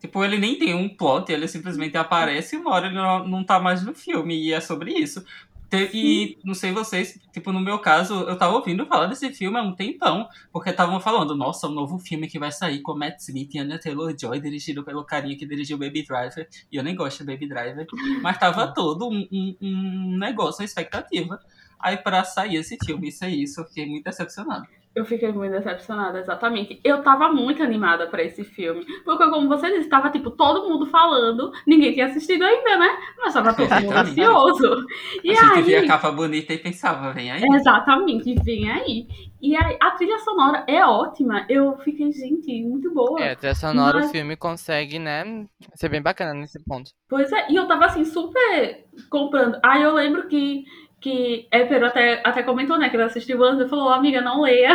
Tipo, 0.00 0.24
ele 0.24 0.38
nem 0.38 0.56
tem 0.56 0.74
um 0.74 0.88
plot, 0.88 1.32
ele 1.32 1.48
simplesmente 1.48 1.96
aparece 1.96 2.54
e 2.54 2.58
uma 2.58 2.70
hora 2.70 2.86
ele 2.86 2.94
não, 2.94 3.26
não 3.26 3.44
tá 3.44 3.58
mais 3.58 3.84
no 3.84 3.94
filme, 3.94 4.34
e 4.34 4.52
é 4.52 4.60
sobre 4.60 4.92
isso. 4.92 5.24
E 5.70 6.38
não 6.42 6.54
sei 6.54 6.72
vocês, 6.72 7.20
tipo, 7.30 7.52
no 7.52 7.60
meu 7.60 7.78
caso, 7.78 8.14
eu 8.22 8.38
tava 8.38 8.54
ouvindo 8.54 8.86
falar 8.86 9.06
desse 9.06 9.30
filme 9.34 9.58
há 9.58 9.62
um 9.62 9.74
tempão, 9.74 10.26
porque 10.50 10.70
estavam 10.70 10.98
falando, 10.98 11.36
nossa, 11.36 11.68
um 11.68 11.72
novo 11.72 11.98
filme 11.98 12.26
que 12.26 12.38
vai 12.38 12.50
sair 12.50 12.80
com 12.80 12.96
Matt 12.96 13.18
Smith 13.20 13.54
e 13.54 13.58
Anya 13.58 13.78
Taylor-Joy, 13.78 14.40
dirigido 14.40 14.82
pelo 14.82 15.04
carinha 15.04 15.36
que 15.36 15.44
dirigiu 15.44 15.76
Baby 15.76 16.04
Driver, 16.04 16.48
e 16.72 16.76
eu 16.76 16.82
nem 16.82 16.94
gosto 16.94 17.18
de 17.18 17.24
Baby 17.30 17.48
Driver, 17.48 17.86
mas 18.22 18.38
tava 18.38 18.72
todo 18.72 19.08
um, 19.08 19.28
um, 19.30 19.56
um 19.60 20.16
negócio, 20.16 20.62
uma 20.62 20.66
expectativa. 20.66 21.38
Aí 21.78 21.96
para 21.96 22.24
sair 22.24 22.56
esse 22.56 22.78
filme, 22.82 23.08
isso 23.08 23.24
é 23.24 23.30
isso, 23.30 23.60
eu 23.60 23.64
fiquei 23.66 23.84
muito 23.84 24.04
decepcionado. 24.04 24.66
Eu 24.98 25.04
fiquei 25.04 25.30
muito 25.30 25.52
decepcionada, 25.52 26.18
exatamente. 26.18 26.80
Eu 26.82 27.04
tava 27.04 27.32
muito 27.32 27.62
animada 27.62 28.08
para 28.08 28.20
esse 28.20 28.42
filme. 28.42 28.84
Porque, 29.04 29.30
como 29.30 29.46
você 29.46 29.70
disse, 29.70 29.88
tava, 29.88 30.10
tipo, 30.10 30.28
todo 30.28 30.68
mundo 30.68 30.86
falando. 30.86 31.52
Ninguém 31.64 31.92
tinha 31.92 32.06
assistido 32.06 32.42
ainda, 32.42 32.76
né? 32.76 32.98
Mas 33.16 33.32
tava 33.32 33.54
todo 33.54 33.72
mundo 33.80 33.96
ansioso. 33.96 34.86
E 35.22 35.30
a 35.30 35.34
gente 35.34 35.58
aí... 35.58 35.62
via 35.62 35.80
a 35.82 35.86
capa 35.86 36.10
bonita 36.10 36.52
e 36.52 36.58
pensava, 36.58 37.12
vem 37.12 37.30
aí. 37.30 37.44
Exatamente, 37.54 38.34
vem 38.42 38.68
aí. 38.68 39.06
E 39.40 39.54
aí, 39.54 39.78
a 39.80 39.92
trilha 39.92 40.18
sonora 40.18 40.64
é 40.66 40.84
ótima. 40.84 41.46
Eu 41.48 41.78
fiquei, 41.78 42.10
gente, 42.10 42.60
muito 42.64 42.92
boa. 42.92 43.20
É, 43.20 43.30
a 43.30 43.36
trilha 43.36 43.54
sonora, 43.54 43.98
mas... 43.98 44.08
o 44.08 44.10
filme 44.10 44.36
consegue, 44.36 44.98
né, 44.98 45.46
ser 45.76 45.90
bem 45.90 46.02
bacana 46.02 46.34
nesse 46.34 46.58
ponto. 46.64 46.90
Pois 47.08 47.30
é, 47.30 47.52
e 47.52 47.54
eu 47.54 47.68
tava, 47.68 47.86
assim, 47.86 48.04
super 48.04 48.84
comprando. 49.08 49.60
Aí 49.64 49.80
eu 49.80 49.94
lembro 49.94 50.26
que 50.26 50.64
que 51.00 51.46
Épero 51.50 51.86
até, 51.86 52.20
até 52.24 52.42
comentou, 52.42 52.78
né, 52.78 52.88
que 52.88 52.96
ele 52.96 53.04
assistiu 53.04 53.42
antes 53.44 53.66
e 53.66 53.68
falou, 53.68 53.88
amiga, 53.90 54.20
não 54.20 54.42
leia 54.42 54.72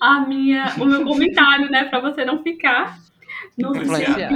a 0.00 0.20
minha, 0.20 0.72
o 0.78 0.84
meu 0.84 1.04
comentário, 1.04 1.70
né, 1.70 1.84
pra 1.84 2.00
você 2.00 2.24
não 2.24 2.42
ficar 2.42 2.98
no 3.58 3.76
influenciada. 3.76 4.34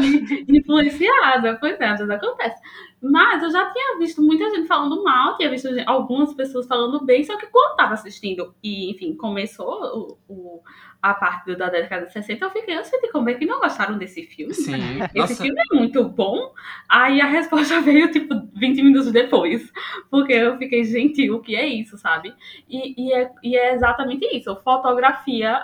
influenciada. 0.49 1.57
Pois 1.61 1.81
é, 1.81 1.87
às 1.87 1.99
vezes 1.99 2.11
acontece. 2.11 2.61
Mas 3.01 3.43
eu 3.43 3.51
já 3.51 3.71
tinha 3.71 3.99
visto 3.99 4.23
muita 4.23 4.49
gente 4.51 4.67
falando 4.67 5.03
mal, 5.03 5.37
tinha 5.37 5.51
visto 5.51 5.69
algumas 5.87 6.33
pessoas 6.35 6.67
falando 6.67 7.05
bem, 7.05 7.23
só 7.23 7.37
que 7.37 7.47
quando 7.47 7.77
tava 7.77 7.95
assistindo 7.95 8.55
e, 8.63 8.91
enfim, 8.91 9.15
começou 9.15 10.19
o, 10.29 10.33
o 10.33 10.63
a 11.05 11.13
parte 11.13 11.55
da 11.55 11.69
década 11.69 12.07
de 12.07 12.13
60, 12.15 12.43
eu 12.47 12.51
fiquei, 12.51 12.79
eu 12.79 12.83
sei 12.83 12.99
como 13.13 13.29
é 13.29 13.35
que 13.35 13.45
não 13.45 13.61
gostaram 13.61 13.99
desse 13.99 14.23
filme. 14.23 14.55
Sim. 14.55 15.03
Esse 15.03 15.19
Nossa. 15.19 15.43
filme 15.43 15.61
é 15.61 15.77
muito 15.77 16.03
bom. 16.03 16.55
Aí 16.89 17.21
a 17.21 17.27
resposta 17.27 17.79
veio, 17.83 18.11
tipo, 18.11 18.35
20 18.55 18.83
minutos 18.83 19.13
depois. 19.13 19.71
Porque 20.11 20.33
eu 20.33 20.57
fiquei, 20.57 20.83
gente, 20.83 21.31
o 21.31 21.41
que 21.41 21.55
é 21.55 21.67
isso, 21.67 21.99
sabe? 21.99 22.33
E, 22.67 23.09
e, 23.09 23.13
é, 23.13 23.31
e 23.43 23.55
é 23.55 23.75
exatamente 23.75 24.25
isso. 24.35 24.57
Fotografia 24.65 25.61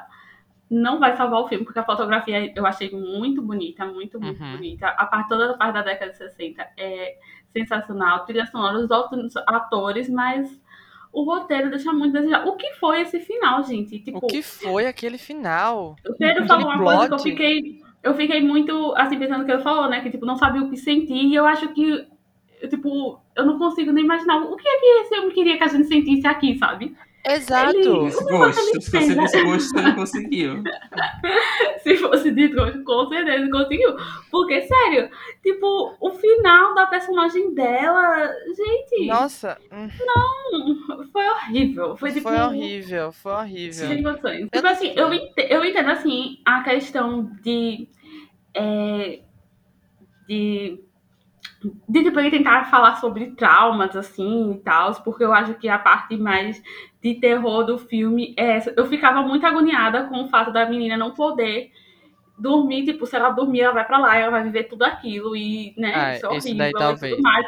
não 0.70 1.00
vai 1.00 1.16
salvar 1.16 1.40
o 1.40 1.48
filme, 1.48 1.64
porque 1.64 1.80
a 1.80 1.84
fotografia 1.84 2.52
eu 2.54 2.64
achei 2.64 2.90
muito 2.92 3.42
bonita, 3.42 3.84
muito, 3.84 4.20
muito 4.20 4.40
uhum. 4.40 4.52
bonita. 4.52 4.86
A 4.86 5.04
parte, 5.04 5.28
toda 5.28 5.50
a 5.50 5.56
parte 5.56 5.74
da 5.74 5.82
década 5.82 6.12
de 6.12 6.18
60 6.18 6.64
é 6.76 7.16
sensacional. 7.52 8.24
Trilha 8.24 8.46
sonora, 8.46 8.78
os 8.78 8.90
outros 8.90 9.36
atores, 9.48 10.08
mas 10.08 10.48
o 11.12 11.24
roteiro 11.24 11.70
deixa 11.70 11.92
muito 11.92 12.16
a 12.16 12.20
desejar. 12.20 12.46
O 12.46 12.56
que 12.56 12.74
foi 12.74 13.00
esse 13.00 13.18
final, 13.18 13.64
gente? 13.64 13.98
Tipo, 13.98 14.18
o 14.18 14.26
que 14.28 14.42
foi 14.42 14.86
aquele 14.86 15.18
final? 15.18 15.96
O 16.08 16.14
Pedro 16.14 16.46
falou 16.46 16.66
uma 16.66 16.78
plot. 16.78 16.96
coisa 16.96 17.08
que 17.08 17.14
eu 17.14 17.18
fiquei. 17.18 17.90
Eu 18.02 18.14
fiquei 18.14 18.40
muito, 18.40 18.94
assim, 18.96 19.18
pensando 19.18 19.40
no 19.40 19.44
que 19.44 19.50
ele 19.50 19.62
falou, 19.62 19.88
né? 19.88 20.00
Que, 20.00 20.10
tipo, 20.10 20.24
não 20.24 20.36
sabia 20.36 20.62
o 20.62 20.70
que 20.70 20.76
sentir. 20.76 21.26
E 21.26 21.34
eu 21.34 21.44
acho 21.44 21.68
que, 21.74 22.06
tipo, 22.70 23.20
eu 23.36 23.44
não 23.44 23.58
consigo 23.58 23.92
nem 23.92 24.04
imaginar 24.04 24.38
o 24.38 24.56
que 24.56 24.66
é 24.66 24.80
que 24.80 24.86
esse 24.86 25.18
homem 25.18 25.34
queria 25.34 25.58
que 25.58 25.64
a 25.64 25.68
gente 25.68 25.86
sentisse 25.86 26.26
aqui, 26.26 26.56
sabe? 26.56 26.96
Exato. 27.24 27.76
Ele, 27.76 28.04
desgosto. 28.06 28.80
Se 28.80 28.90
fosse 28.90 29.14
desgosto, 29.14 29.70
você 29.70 29.80
não 29.82 29.94
conseguiu. 29.94 30.62
Se 31.82 31.96
fosse 31.96 32.30
desgosto, 32.30 32.82
com 32.84 33.08
certeza 33.08 33.50
conseguiu. 33.50 33.96
Porque, 34.30 34.62
sério, 34.62 35.10
tipo, 35.42 35.96
o 36.00 36.10
final 36.10 36.74
da 36.74 36.86
personagem 36.86 37.54
dela, 37.54 38.30
gente. 38.56 39.06
Nossa. 39.06 39.58
Hum. 39.72 39.88
Não, 40.06 41.08
foi 41.10 41.28
horrível. 41.28 41.96
Foi, 41.96 42.12
tipo, 42.12 42.28
foi 42.28 42.38
horrível, 42.38 43.12
foi 43.12 43.32
horrível. 43.32 43.72
Sem 43.88 43.98
emoções. 43.98 44.48
Tipo 44.50 44.66
assim, 44.66 44.92
eu 44.96 45.12
entendo, 45.12 45.48
eu 45.50 45.64
entendo 45.64 45.90
assim 45.90 46.38
a 46.44 46.62
questão 46.62 47.30
de. 47.42 47.88
É, 48.54 49.20
de 50.26 50.80
de 51.88 51.98
ele 51.98 52.30
tentar 52.30 52.64
falar 52.64 52.96
sobre 52.96 53.32
traumas, 53.32 53.94
assim, 53.94 54.52
e 54.52 54.58
tal, 54.58 54.94
porque 55.02 55.22
eu 55.22 55.32
acho 55.32 55.54
que 55.54 55.68
a 55.68 55.78
parte 55.78 56.16
mais 56.16 56.62
de 57.02 57.14
terror 57.14 57.64
do 57.64 57.78
filme 57.78 58.34
é 58.36 58.56
essa. 58.56 58.72
Eu 58.76 58.86
ficava 58.86 59.22
muito 59.22 59.46
agoniada 59.46 60.04
com 60.04 60.24
o 60.24 60.28
fato 60.28 60.52
da 60.52 60.68
menina 60.68 60.96
não 60.96 61.10
poder 61.10 61.70
dormir, 62.38 62.84
tipo, 62.84 63.04
se 63.04 63.14
ela 63.14 63.30
dormir, 63.30 63.60
ela 63.60 63.74
vai 63.74 63.86
pra 63.86 63.98
lá, 63.98 64.16
ela 64.16 64.30
vai 64.30 64.42
viver 64.42 64.64
tudo 64.64 64.84
aquilo, 64.84 65.36
e, 65.36 65.74
né, 65.76 65.92
ah, 65.94 66.14
isso 66.14 66.26
é 66.26 66.28
horrível, 66.30 66.56
daí, 66.56 66.72
talvez. 66.72 67.14
tudo 67.14 67.22
mais. 67.22 67.46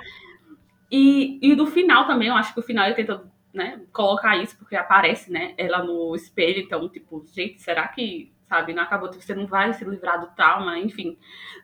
E, 0.90 1.38
e 1.42 1.54
do 1.54 1.66
final 1.66 2.07
também, 2.07 2.28
eu 2.28 2.35
acho 2.35 2.52
que 2.52 2.61
o 2.61 2.62
final 2.62 2.85
ele 2.85 2.95
tenta, 2.95 3.25
né, 3.54 3.81
colocar 3.90 4.37
isso, 4.37 4.59
porque 4.59 4.76
aparece, 4.76 5.33
né, 5.33 5.54
ela 5.57 5.83
no 5.83 6.14
espelho, 6.14 6.61
então, 6.61 6.87
tipo, 6.90 7.25
gente, 7.33 7.62
será 7.62 7.88
que 7.88 8.32
sabe? 8.52 8.75
Não 8.75 8.82
acabou, 8.82 9.09
tipo, 9.09 9.25
você 9.25 9.35
não 9.35 9.47
vai 9.47 9.73
se 9.73 9.82
livrar 9.82 10.21
do 10.21 10.26
trauma, 10.35 10.78
enfim. 10.78 11.16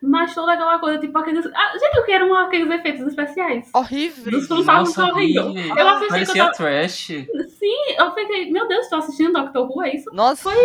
Mas 0.03 0.35
toda 0.35 0.55
aquela 0.55 0.79
coisa, 0.79 0.99
tipo, 0.99 1.19
aqueles. 1.19 1.45
Ah, 1.45 1.73
gente, 1.79 1.97
eu 1.97 2.05
quero 2.05 2.27
uma, 2.27 2.47
aqueles 2.47 2.71
efeitos 2.71 3.07
especiais. 3.07 3.71
Horrível. 3.75 4.33
Dos 4.33 4.49
fantasmas 4.49 4.97
horrível. 4.97 5.53
Eu 5.55 5.89
assisti 5.89 6.09
Parecia 6.09 6.43
eu 6.43 6.47
tava... 6.47 6.57
trash. 6.57 7.07
Sim, 7.07 7.95
eu 7.99 8.15
fiquei, 8.15 8.51
meu 8.51 8.67
Deus, 8.67 8.89
tô 8.89 8.97
assistindo 8.97 9.35
Doctor 9.35 9.71
Who, 9.71 9.83
é 9.83 9.95
isso? 9.95 10.11
Nossa. 10.15 10.43
Foi. 10.45 10.57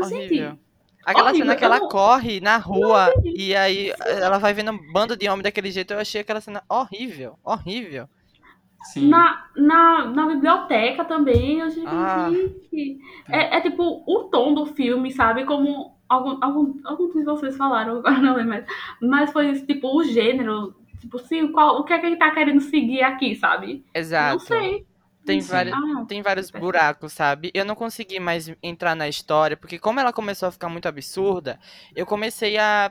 Horrível. 0.00 0.50
Gente, 0.50 0.60
Aquela 1.06 1.30
horrível. 1.30 1.46
cena 1.46 1.56
que 1.56 1.64
ela 1.64 1.78
não... 1.78 1.88
corre 1.88 2.40
na 2.40 2.58
rua 2.58 3.10
e 3.24 3.56
aí 3.56 3.90
ela 4.04 4.36
vai 4.36 4.52
vendo 4.52 4.72
um 4.72 4.92
bando 4.92 5.16
de 5.16 5.26
homem 5.26 5.42
daquele 5.42 5.70
jeito, 5.70 5.94
eu 5.94 5.98
achei 5.98 6.20
aquela 6.20 6.40
cena 6.40 6.62
horrível, 6.68 7.38
horrível. 7.42 8.06
Sim. 8.82 9.08
Na, 9.08 9.46
na, 9.56 10.06
na 10.06 10.26
biblioteca 10.26 11.04
também, 11.04 11.60
eu 11.60 11.68
digo, 11.68 11.86
ah. 11.86 12.30
gente. 12.30 13.00
É, 13.28 13.56
é 13.56 13.60
tipo 13.60 14.04
o 14.06 14.24
tom 14.24 14.54
do 14.54 14.66
filme, 14.66 15.10
sabe? 15.10 15.44
Como 15.44 15.96
algum, 16.08 16.42
algum, 16.42 16.74
alguns 16.84 17.12
de 17.12 17.24
vocês 17.24 17.56
falaram, 17.56 17.98
agora 17.98 18.20
não 18.20 18.34
lembro 18.34 18.50
mais. 18.50 18.64
Mas 19.00 19.32
foi 19.32 19.52
tipo 19.62 19.88
o 19.88 20.04
gênero. 20.04 20.74
Tipo, 21.00 21.18
sim, 21.18 21.52
qual, 21.52 21.78
o 21.78 21.84
que 21.84 21.92
é 21.92 21.98
que 21.98 22.06
ele 22.06 22.16
tá 22.16 22.30
querendo 22.32 22.60
seguir 22.60 23.02
aqui, 23.02 23.34
sabe? 23.36 23.84
Exato. 23.94 24.32
Não 24.32 24.40
sei. 24.40 24.86
Tem, 25.24 25.40
vários, 25.40 25.74
ah, 25.74 26.04
tem 26.08 26.22
vários 26.22 26.50
buracos, 26.50 27.12
sabe? 27.12 27.50
Eu 27.52 27.64
não 27.64 27.74
consegui 27.74 28.18
mais 28.18 28.50
entrar 28.62 28.94
na 28.94 29.08
história, 29.08 29.58
porque 29.58 29.78
como 29.78 30.00
ela 30.00 30.10
começou 30.10 30.48
a 30.48 30.52
ficar 30.52 30.70
muito 30.70 30.88
absurda, 30.88 31.60
eu 31.94 32.06
comecei 32.06 32.56
a 32.56 32.90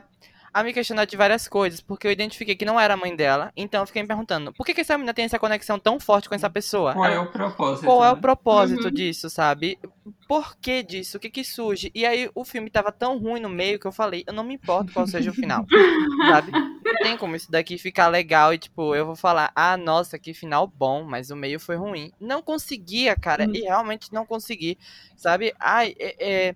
a 0.52 0.62
me 0.62 0.72
questionar 0.72 1.04
de 1.04 1.16
várias 1.16 1.46
coisas, 1.46 1.80
porque 1.80 2.06
eu 2.06 2.10
identifiquei 2.10 2.54
que 2.54 2.64
não 2.64 2.78
era 2.78 2.94
a 2.94 2.96
mãe 2.96 3.14
dela, 3.14 3.52
então 3.56 3.80
eu 3.82 3.86
fiquei 3.86 4.02
me 4.02 4.08
perguntando, 4.08 4.52
por 4.52 4.64
que, 4.64 4.74
que 4.74 4.80
essa 4.80 4.96
menina 4.96 5.14
tem 5.14 5.24
essa 5.24 5.38
conexão 5.38 5.78
tão 5.78 6.00
forte 6.00 6.28
com 6.28 6.34
essa 6.34 6.48
pessoa? 6.48 6.94
Qual 6.94 7.06
é 7.06 7.18
o 7.18 7.26
propósito? 7.30 7.84
Qual 7.84 8.00
né? 8.00 8.08
é 8.08 8.10
o 8.10 8.16
propósito 8.16 8.84
uhum. 8.86 8.90
disso, 8.90 9.28
sabe? 9.28 9.78
Por 10.26 10.56
que 10.56 10.82
disso? 10.82 11.16
O 11.16 11.20
que 11.20 11.30
que 11.30 11.44
surge? 11.44 11.90
E 11.94 12.04
aí 12.04 12.30
o 12.34 12.44
filme 12.44 12.70
tava 12.70 12.90
tão 12.90 13.18
ruim 13.18 13.40
no 13.40 13.48
meio 13.48 13.78
que 13.78 13.86
eu 13.86 13.92
falei, 13.92 14.24
eu 14.26 14.32
não 14.32 14.44
me 14.44 14.54
importo 14.54 14.92
qual 14.92 15.06
seja 15.06 15.30
o 15.30 15.34
final, 15.34 15.64
sabe? 16.28 16.50
Não 16.50 16.96
tem 17.02 17.16
como 17.16 17.36
isso 17.36 17.50
daqui 17.50 17.78
ficar 17.78 18.08
legal 18.08 18.52
e 18.52 18.58
tipo, 18.58 18.94
eu 18.94 19.06
vou 19.06 19.16
falar, 19.16 19.52
ah, 19.54 19.76
nossa, 19.76 20.18
que 20.18 20.32
final 20.32 20.66
bom, 20.66 21.04
mas 21.04 21.30
o 21.30 21.36
meio 21.36 21.60
foi 21.60 21.76
ruim. 21.76 22.12
Não 22.20 22.42
conseguia, 22.42 23.14
cara, 23.14 23.44
uhum. 23.44 23.54
e 23.54 23.60
realmente 23.60 24.12
não 24.12 24.24
consegui, 24.24 24.78
sabe? 25.16 25.54
Ai, 25.58 25.94
é, 25.98 26.48
é 26.48 26.54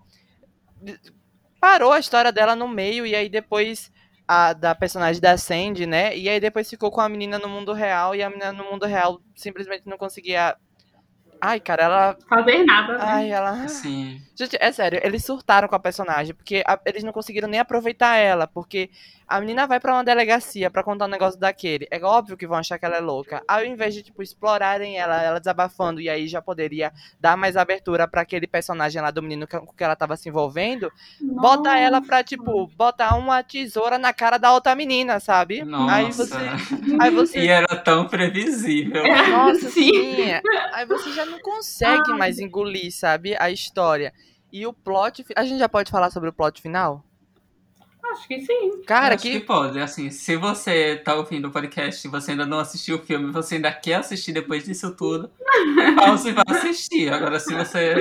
parou 1.62 1.92
a 1.92 2.00
história 2.00 2.33
dela 2.33 2.57
no 2.57 2.66
meio 2.66 3.07
e 3.07 3.14
aí 3.14 3.28
depois 3.28 3.92
a 4.26 4.52
da 4.52 4.75
personagem 4.75 5.23
da 5.23 5.38
Sandy, 5.38 5.87
né? 5.87 6.16
E 6.16 6.28
aí 6.28 6.40
depois 6.40 6.69
ficou 6.69 6.90
com 6.90 7.00
a 7.00 7.09
menina 7.09 7.38
no 7.38 7.49
mundo 7.49 7.73
real 7.73 8.16
e 8.16 8.23
a 8.23 8.28
menina 8.28 8.52
no 8.52 8.64
mundo 8.64 8.85
real 8.85 9.21
simplesmente 9.37 9.88
não 9.88 9.97
conseguia 9.97 10.57
Ai, 11.40 11.59
cara, 11.59 11.83
ela. 11.83 12.19
Fazer 12.28 12.64
nada. 12.64 12.99
Né? 12.99 13.04
Ai, 13.04 13.31
ela. 13.33 13.66
Sim. 13.69 14.21
Gente, 14.33 14.57
é 14.61 14.71
sério, 14.71 15.00
eles 15.02 15.25
surtaram 15.25 15.66
com 15.66 15.75
a 15.75 15.81
personagem, 15.81 16.33
porque 16.35 16.62
a... 16.64 16.78
eles 16.87 17.02
não 17.02 17.12
conseguiram 17.12 17.49
nem 17.49 17.59
aproveitar 17.59 18.16
ela, 18.16 18.47
porque 18.47 18.90
a 19.33 19.41
menina 19.41 19.67
vai 19.67 19.81
para 19.81 19.95
uma 19.95 20.05
delegacia 20.05 20.71
para 20.71 20.83
contar 20.83 21.07
um 21.07 21.09
negócio 21.09 21.41
daquele. 21.41 21.89
É 21.91 21.99
óbvio 22.05 22.37
que 22.37 22.47
vão 22.47 22.59
achar 22.59 22.79
que 22.79 22.85
ela 22.85 22.99
é 22.99 23.01
louca. 23.01 23.43
Ao 23.49 23.65
invés 23.65 23.95
de, 23.95 24.03
tipo, 24.03 24.23
explorarem 24.23 24.99
ela, 24.99 25.23
ela 25.23 25.39
desabafando, 25.39 26.03
e 26.03 26.09
aí 26.11 26.29
já 26.29 26.43
poderia 26.43 26.93
dar 27.19 27.35
mais 27.35 27.57
abertura 27.57 28.07
para 28.07 28.21
aquele 28.21 28.47
personagem 28.47 29.01
lá 29.01 29.11
do 29.11 29.23
menino 29.23 29.49
com 29.49 29.67
que 29.67 29.83
ela 29.83 29.97
tava 29.97 30.19
se 30.19 30.29
envolvendo, 30.29 30.93
Nossa. 31.19 31.41
bota 31.41 31.79
ela 31.79 32.03
pra, 32.03 32.23
tipo, 32.23 32.67
botar 32.77 33.17
uma 33.17 33.43
tesoura 33.43 33.97
na 33.97 34.12
cara 34.12 34.37
da 34.37 34.53
outra 34.53 34.75
menina, 34.75 35.19
sabe? 35.19 35.65
Nossa. 35.65 35.95
Aí 35.95 36.12
você. 36.12 36.37
Aí 37.01 37.11
você... 37.17 37.39
E 37.39 37.49
era 37.49 37.75
tão 37.77 38.07
previsível. 38.07 39.03
Nossa, 39.31 39.71
sim. 39.71 39.93
sim. 39.93 40.41
Aí 40.75 40.85
você 40.85 41.11
já 41.12 41.25
não 41.25 41.41
consegue 41.41 42.12
Ai. 42.12 42.19
mais 42.19 42.39
engolir, 42.39 42.93
sabe? 42.93 43.35
A 43.39 43.51
história. 43.51 44.12
E 44.53 44.67
o 44.67 44.75
plot. 44.75 45.25
A 45.35 45.43
gente 45.43 45.59
já 45.59 45.71
pode 45.71 45.91
falar 45.91 46.11
sobre 46.11 46.29
o 46.29 46.33
plot 46.35 46.61
final? 46.61 47.03
Acho 48.12 48.28
que 48.28 48.40
sim. 48.40 48.83
Cara, 48.87 49.14
Acho 49.14 49.23
que... 49.23 49.40
que 49.40 49.40
pode. 49.40 49.81
Assim, 49.81 50.11
se 50.11 50.37
você 50.37 50.97
tá 50.97 51.14
ouvindo 51.14 51.49
o 51.49 51.50
podcast 51.50 52.07
e 52.07 52.11
você 52.11 52.33
ainda 52.33 52.47
não 52.47 52.59
assistiu 52.59 52.97
o 52.97 52.99
filme, 52.99 53.33
você 53.33 53.57
ainda 53.57 53.73
quer 53.73 53.95
assistir 53.95 54.33
depois 54.33 54.64
disso 54.64 54.95
tudo, 54.95 55.31
você 56.09 56.33
vai 56.33 56.45
assistir. 56.49 57.12
Agora, 57.12 57.40
se 57.40 57.54
você. 57.54 57.95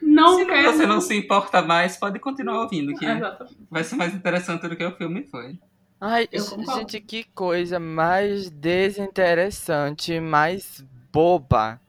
Não 0.00 0.38
se 0.38 0.46
quer. 0.46 0.64
você 0.64 0.86
não 0.86 1.00
se 1.00 1.16
importa 1.16 1.62
mais, 1.62 1.96
pode 1.96 2.18
continuar 2.20 2.62
ouvindo, 2.62 2.94
que 2.94 3.04
Exatamente. 3.04 3.56
vai 3.68 3.82
ser 3.82 3.96
mais 3.96 4.14
interessante 4.14 4.68
do 4.68 4.76
que 4.76 4.84
o 4.84 4.92
filme 4.92 5.24
foi. 5.24 5.58
Ai, 6.00 6.28
gente, 6.76 7.00
que 7.00 7.24
coisa 7.34 7.80
mais 7.80 8.50
desinteressante, 8.50 10.20
mais 10.20 10.84
boba. 11.12 11.80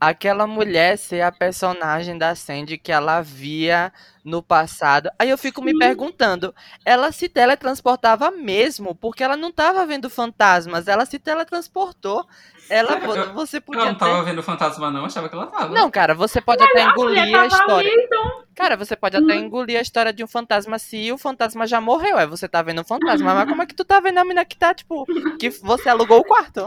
Aquela 0.00 0.46
mulher 0.46 0.98
ser 0.98 1.22
a 1.22 1.32
personagem 1.32 2.18
da 2.18 2.34
Sandy 2.34 2.76
que 2.76 2.92
ela 2.92 3.20
via 3.20 3.92
no 4.24 4.42
passado. 4.42 5.10
Aí 5.18 5.28
eu 5.28 5.38
fico 5.38 5.62
me 5.62 5.76
perguntando, 5.76 6.54
ela 6.84 7.12
se 7.12 7.28
teletransportava 7.28 8.30
mesmo? 8.30 8.94
Porque 8.94 9.22
ela 9.22 9.36
não 9.36 9.50
estava 9.50 9.84
vendo 9.86 10.08
fantasmas, 10.08 10.88
ela 10.88 11.04
se 11.04 11.18
teletransportou. 11.18 12.26
Ela, 12.70 12.96
você 13.34 13.60
podia 13.60 13.82
ela 13.82 13.90
não 13.90 13.92
estava 13.92 14.22
vendo 14.22 14.42
fantasma 14.42 14.90
não, 14.90 15.04
achava 15.04 15.28
que 15.28 15.34
ela 15.34 15.44
estava. 15.44 15.74
Não, 15.74 15.90
cara, 15.90 16.14
você 16.14 16.40
pode 16.40 16.62
Mas 16.62 16.70
até 16.70 16.82
engolir 16.84 17.38
a 17.38 17.46
história. 17.46 17.90
Ali, 17.90 18.04
então... 18.04 18.42
Cara, 18.54 18.76
você 18.76 18.96
pode 18.96 19.16
até 19.16 19.34
hum. 19.34 19.44
engolir 19.44 19.78
a 19.78 19.82
história 19.82 20.12
de 20.12 20.24
um 20.24 20.26
fantasma 20.26 20.78
se 20.78 21.12
o 21.12 21.18
fantasma 21.18 21.66
já 21.66 21.78
morreu. 21.80 22.16
Aí 22.16 22.26
você 22.26 22.48
tá 22.48 22.62
vendo 22.62 22.80
um 22.80 22.84
fantasma, 22.84 23.34
mas 23.34 23.48
como 23.48 23.62
é 23.62 23.66
que 23.66 23.74
tu 23.74 23.84
tá 23.84 24.00
vendo 24.00 24.18
a 24.18 24.24
menina 24.24 24.44
que 24.46 24.56
tá, 24.56 24.72
tipo, 24.72 25.04
que 25.38 25.50
você 25.50 25.90
alugou 25.90 26.20
o 26.20 26.24
quarto? 26.24 26.66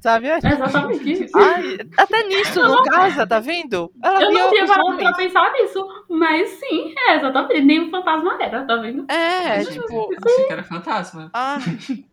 Sabe? 0.00 0.28
Exatamente 0.28 1.24
isso. 1.24 1.38
Ai, 1.38 1.78
até 1.96 2.22
nisso, 2.24 2.60
eu 2.60 2.68
no 2.68 2.76
não... 2.76 2.84
casa, 2.84 3.26
tá 3.26 3.40
vendo? 3.40 3.92
Ela 4.02 4.22
eu 4.22 4.32
não 4.32 4.50
tinha 4.50 4.66
parado 4.66 4.96
pra 4.96 5.12
pensar 5.12 5.52
nisso, 5.52 5.86
mas 6.08 6.48
sim, 6.50 6.94
é, 7.08 7.16
exatamente. 7.16 7.60
Nem 7.62 7.80
o 7.80 7.90
fantasma 7.90 8.36
era, 8.40 8.64
tá 8.64 8.76
vendo? 8.76 9.10
É, 9.10 9.64
tipo. 9.64 10.08
Achei 10.24 10.46
que 10.46 10.52
era 10.52 10.62
fantasma. 10.62 11.30
Ah. 11.32 11.58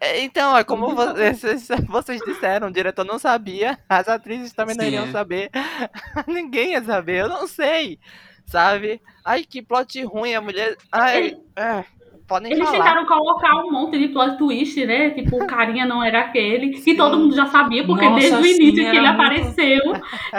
É, 0.00 0.20
então, 0.22 0.56
é 0.56 0.64
como 0.64 0.94
vocês, 0.94 1.68
vocês 1.86 2.20
disseram, 2.22 2.68
o 2.68 2.72
diretor 2.72 3.04
não 3.04 3.18
sabia, 3.18 3.78
as 3.88 4.08
atrizes 4.08 4.52
também 4.52 4.76
não 4.76 4.84
iriam 4.84 5.04
é. 5.04 5.10
saber, 5.10 5.50
ninguém 6.26 6.72
ia 6.72 6.82
saber, 6.82 7.22
eu 7.22 7.28
não 7.28 7.46
sei, 7.46 7.98
sabe? 8.46 9.00
Ai, 9.24 9.44
que 9.44 9.62
plot 9.62 10.02
ruim, 10.04 10.34
a 10.34 10.40
mulher. 10.40 10.76
Ai, 10.90 11.36
é. 11.56 11.84
Podem 12.30 12.52
Eles 12.52 12.64
falar. 12.64 12.78
tentaram 12.78 13.06
colocar 13.06 13.56
um 13.56 13.72
monte 13.72 13.98
de 13.98 14.06
plot 14.06 14.38
twist, 14.38 14.86
né? 14.86 15.10
Tipo, 15.10 15.42
o 15.42 15.46
carinha 15.48 15.84
não 15.84 16.00
era 16.00 16.20
aquele. 16.20 16.76
Sim. 16.76 16.92
E 16.92 16.96
todo 16.96 17.18
mundo 17.18 17.34
já 17.34 17.46
sabia, 17.46 17.84
porque 17.84 18.04
Nossa, 18.04 18.20
desde 18.20 18.36
o 18.36 18.46
início 18.46 18.66
sim, 18.66 18.72
que 18.72 18.96
ele 18.96 19.00
muito... 19.00 19.20
apareceu, 19.20 19.80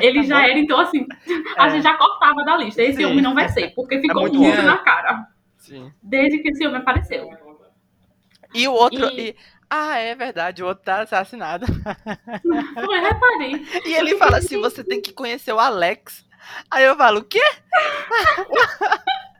ele 0.02 0.24
já 0.24 0.42
era. 0.42 0.58
Então, 0.58 0.80
assim, 0.80 1.06
é. 1.28 1.62
a 1.62 1.68
gente 1.68 1.84
já 1.84 1.98
cortava 1.98 2.46
da 2.46 2.56
lista. 2.56 2.82
Esse 2.82 3.00
sim. 3.00 3.06
homem 3.06 3.22
não 3.22 3.34
vai 3.34 3.50
ser, 3.50 3.74
porque 3.76 3.96
é 3.96 4.00
ficou 4.00 4.22
é 4.22 4.30
muito, 4.30 4.40
muito 4.40 4.62
na 4.62 4.78
cara. 4.78 5.28
Sim. 5.58 5.92
Desde 6.02 6.40
que 6.40 6.48
esse 6.48 6.66
homem 6.66 6.80
apareceu. 6.80 7.30
E 8.56 8.66
o 8.70 8.72
outro. 8.72 9.10
E... 9.10 9.32
E... 9.32 9.36
Ah, 9.70 9.98
é 9.98 10.16
verdade, 10.16 10.64
o 10.64 10.68
outro 10.68 10.86
tá 10.86 11.02
assassinado. 11.02 11.66
Foi, 12.86 13.00
reparei. 13.02 13.66
E 13.86 13.94
ele 13.96 14.16
fala 14.16 14.38
assim: 14.38 14.62
você 14.62 14.82
tem 14.82 15.02
que 15.02 15.12
conhecer 15.12 15.52
o 15.52 15.60
Alex. 15.60 16.26
Aí 16.72 16.86
eu 16.86 16.96
falo, 16.96 17.20
o 17.20 17.24
quê? 17.26 17.44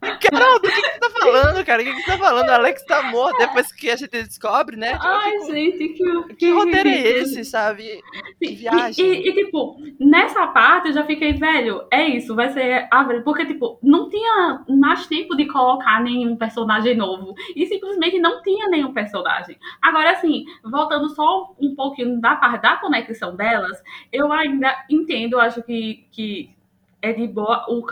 Carol, 0.00 0.60
do 0.60 0.68
que, 0.68 0.82
que 0.82 0.90
você 0.90 0.98
tá 0.98 1.10
falando, 1.10 1.64
cara? 1.64 1.82
O 1.82 1.84
que, 1.84 1.92
que 1.92 2.02
você 2.02 2.10
tá 2.12 2.18
falando? 2.18 2.48
O 2.48 2.52
Alex 2.52 2.84
tá 2.84 3.02
morto 3.10 3.38
depois 3.38 3.72
que 3.72 3.90
a 3.90 3.96
gente 3.96 4.10
descobre, 4.10 4.76
né? 4.76 4.92
Tipo, 4.92 5.06
Ai, 5.06 5.30
fico... 5.32 5.52
gente, 5.52 5.78
que, 5.78 6.22
que, 6.28 6.34
que 6.36 6.50
roteiro 6.50 6.88
é 6.88 7.00
esse, 7.00 7.44
sabe? 7.44 8.02
Que 8.38 8.54
viagem. 8.54 9.04
E, 9.04 9.26
e, 9.26 9.28
e, 9.28 9.34
tipo, 9.34 9.76
nessa 9.98 10.46
parte 10.48 10.88
eu 10.88 10.94
já 10.94 11.04
fiquei, 11.04 11.32
velho, 11.32 11.86
é 11.90 12.06
isso, 12.06 12.34
vai 12.34 12.50
ser 12.50 12.88
a 12.90 13.04
Porque, 13.24 13.46
tipo, 13.46 13.78
não 13.82 14.08
tinha 14.08 14.64
mais 14.68 15.06
tempo 15.06 15.36
de 15.36 15.46
colocar 15.46 16.02
nenhum 16.02 16.36
personagem 16.36 16.96
novo. 16.96 17.34
E 17.56 17.66
simplesmente 17.66 18.18
não 18.18 18.42
tinha 18.42 18.68
nenhum 18.68 18.92
personagem. 18.92 19.58
Agora, 19.82 20.12
assim, 20.12 20.44
voltando 20.64 21.08
só 21.10 21.54
um 21.60 21.74
pouquinho 21.74 22.20
da 22.20 22.36
parte 22.36 22.62
da 22.62 22.76
conexão 22.76 23.36
delas, 23.36 23.82
eu 24.12 24.32
ainda 24.32 24.74
entendo, 24.88 25.38
acho 25.38 25.62
que. 25.62 26.06
que 26.10 26.59
é 27.02 27.12
de 27.12 27.26
boa 27.26 27.66
o, 27.68 27.82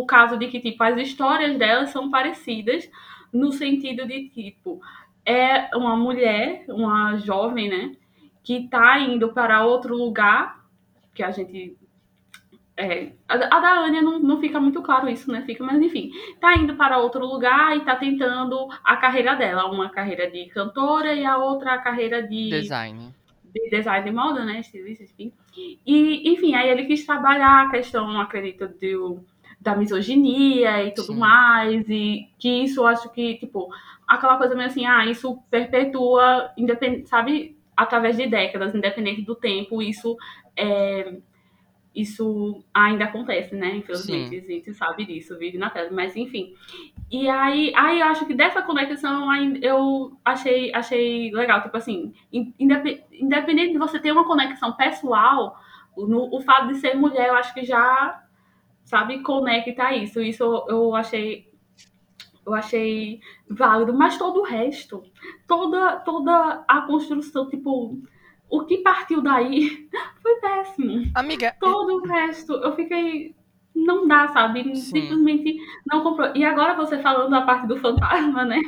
o 0.00 0.06
caso 0.06 0.36
de 0.36 0.48
que 0.48 0.60
tipo 0.60 0.82
as 0.82 0.96
histórias 0.98 1.56
delas 1.58 1.90
são 1.90 2.10
parecidas 2.10 2.90
no 3.32 3.52
sentido 3.52 4.06
de 4.06 4.28
tipo 4.30 4.80
é 5.24 5.74
uma 5.76 5.96
mulher, 5.96 6.64
uma 6.68 7.16
jovem, 7.16 7.68
né, 7.68 7.96
que 8.44 8.68
tá 8.68 9.00
indo 9.00 9.32
para 9.32 9.64
outro 9.64 9.96
lugar 9.96 10.64
que 11.12 11.22
a 11.22 11.32
gente 11.32 11.76
é, 12.76 13.12
a, 13.26 13.36
da 13.36 13.80
Anya 13.80 14.02
não, 14.02 14.18
não 14.18 14.38
fica 14.38 14.60
muito 14.60 14.82
claro 14.82 15.08
isso, 15.08 15.32
né? 15.32 15.42
Fica, 15.46 15.64
mas 15.64 15.80
enfim, 15.80 16.10
tá 16.38 16.54
indo 16.54 16.76
para 16.76 16.98
outro 16.98 17.24
lugar 17.24 17.74
e 17.74 17.80
tá 17.80 17.96
tentando 17.96 18.68
a 18.84 18.96
carreira 18.96 19.34
dela, 19.34 19.70
uma 19.70 19.88
carreira 19.88 20.30
de 20.30 20.44
cantora 20.50 21.14
e 21.14 21.24
a 21.24 21.38
outra 21.38 21.72
a 21.72 21.78
carreira 21.78 22.22
de 22.22 22.50
design 22.50 23.14
de 23.60 23.70
design 23.70 24.04
de 24.04 24.14
moda, 24.14 24.44
né? 24.44 24.60
Estilista, 24.60 25.04
enfim. 25.04 25.32
E, 25.86 26.32
enfim, 26.32 26.54
aí 26.54 26.68
ele 26.68 26.84
quis 26.84 27.04
trabalhar 27.04 27.64
a 27.66 27.70
questão, 27.70 28.20
acredito, 28.20 28.68
do, 28.68 29.24
da 29.60 29.74
misoginia 29.74 30.84
e 30.84 30.92
tudo 30.92 31.12
Sim. 31.12 31.18
mais. 31.18 31.88
E 31.88 32.28
que 32.38 32.48
isso 32.48 32.80
eu 32.80 32.86
acho 32.86 33.10
que, 33.10 33.36
tipo, 33.36 33.68
aquela 34.06 34.36
coisa 34.36 34.54
meio 34.54 34.68
assim, 34.68 34.86
ah, 34.86 35.06
isso 35.06 35.38
perpetua, 35.50 36.50
independente, 36.56 37.08
sabe, 37.08 37.56
através 37.76 38.16
de 38.16 38.26
décadas, 38.26 38.74
independente 38.74 39.22
do 39.22 39.34
tempo, 39.34 39.82
isso 39.82 40.16
é, 40.56 41.16
isso 41.96 42.62
ainda 42.74 43.04
acontece, 43.04 43.56
né? 43.56 43.76
Infelizmente, 43.76 44.40
Sim. 44.40 44.52
a 44.52 44.54
gente 44.56 44.74
sabe 44.74 45.06
disso, 45.06 45.38
vive 45.38 45.56
na 45.56 45.70
tela. 45.70 45.88
Mas 45.90 46.14
enfim. 46.14 46.54
E 47.10 47.26
aí, 47.26 47.72
aí 47.74 48.00
eu 48.00 48.06
acho 48.08 48.26
que 48.26 48.34
dessa 48.34 48.60
conexão 48.60 49.32
eu 49.62 50.18
achei, 50.22 50.70
achei 50.74 51.32
legal. 51.32 51.62
Tipo 51.62 51.78
assim, 51.78 52.12
independente 52.30 53.72
de 53.72 53.78
você 53.78 53.98
ter 53.98 54.12
uma 54.12 54.26
conexão 54.26 54.76
pessoal, 54.76 55.58
no, 55.96 56.36
o 56.36 56.42
fato 56.42 56.68
de 56.68 56.74
ser 56.74 56.94
mulher, 56.94 57.28
eu 57.28 57.34
acho 57.34 57.54
que 57.54 57.64
já, 57.64 58.22
sabe, 58.84 59.22
conecta 59.22 59.94
isso. 59.94 60.20
Isso 60.20 60.44
eu 60.68 60.94
achei. 60.94 61.46
Eu 62.44 62.54
achei 62.54 63.20
válido, 63.50 63.92
mas 63.92 64.16
todo 64.16 64.38
o 64.38 64.44
resto, 64.44 65.02
toda, 65.48 65.96
toda 65.96 66.64
a 66.68 66.82
construção, 66.82 67.48
tipo, 67.48 68.00
o 68.48 68.64
que 68.64 68.78
partiu 68.78 69.22
daí 69.22 69.88
foi 70.22 70.34
péssimo. 70.36 71.10
Amiga. 71.14 71.54
Todo 71.60 71.96
o 71.96 72.06
resto, 72.06 72.52
eu 72.54 72.74
fiquei. 72.74 73.34
Não 73.74 74.08
dá, 74.08 74.28
sabe? 74.28 74.74
Sim. 74.74 75.02
Simplesmente 75.02 75.58
não 75.86 76.02
comprou. 76.02 76.32
E 76.34 76.42
agora 76.44 76.74
você 76.74 76.98
falando 77.02 77.30
da 77.30 77.42
parte 77.42 77.66
do 77.66 77.76
fantasma, 77.76 78.44
né? 78.44 78.58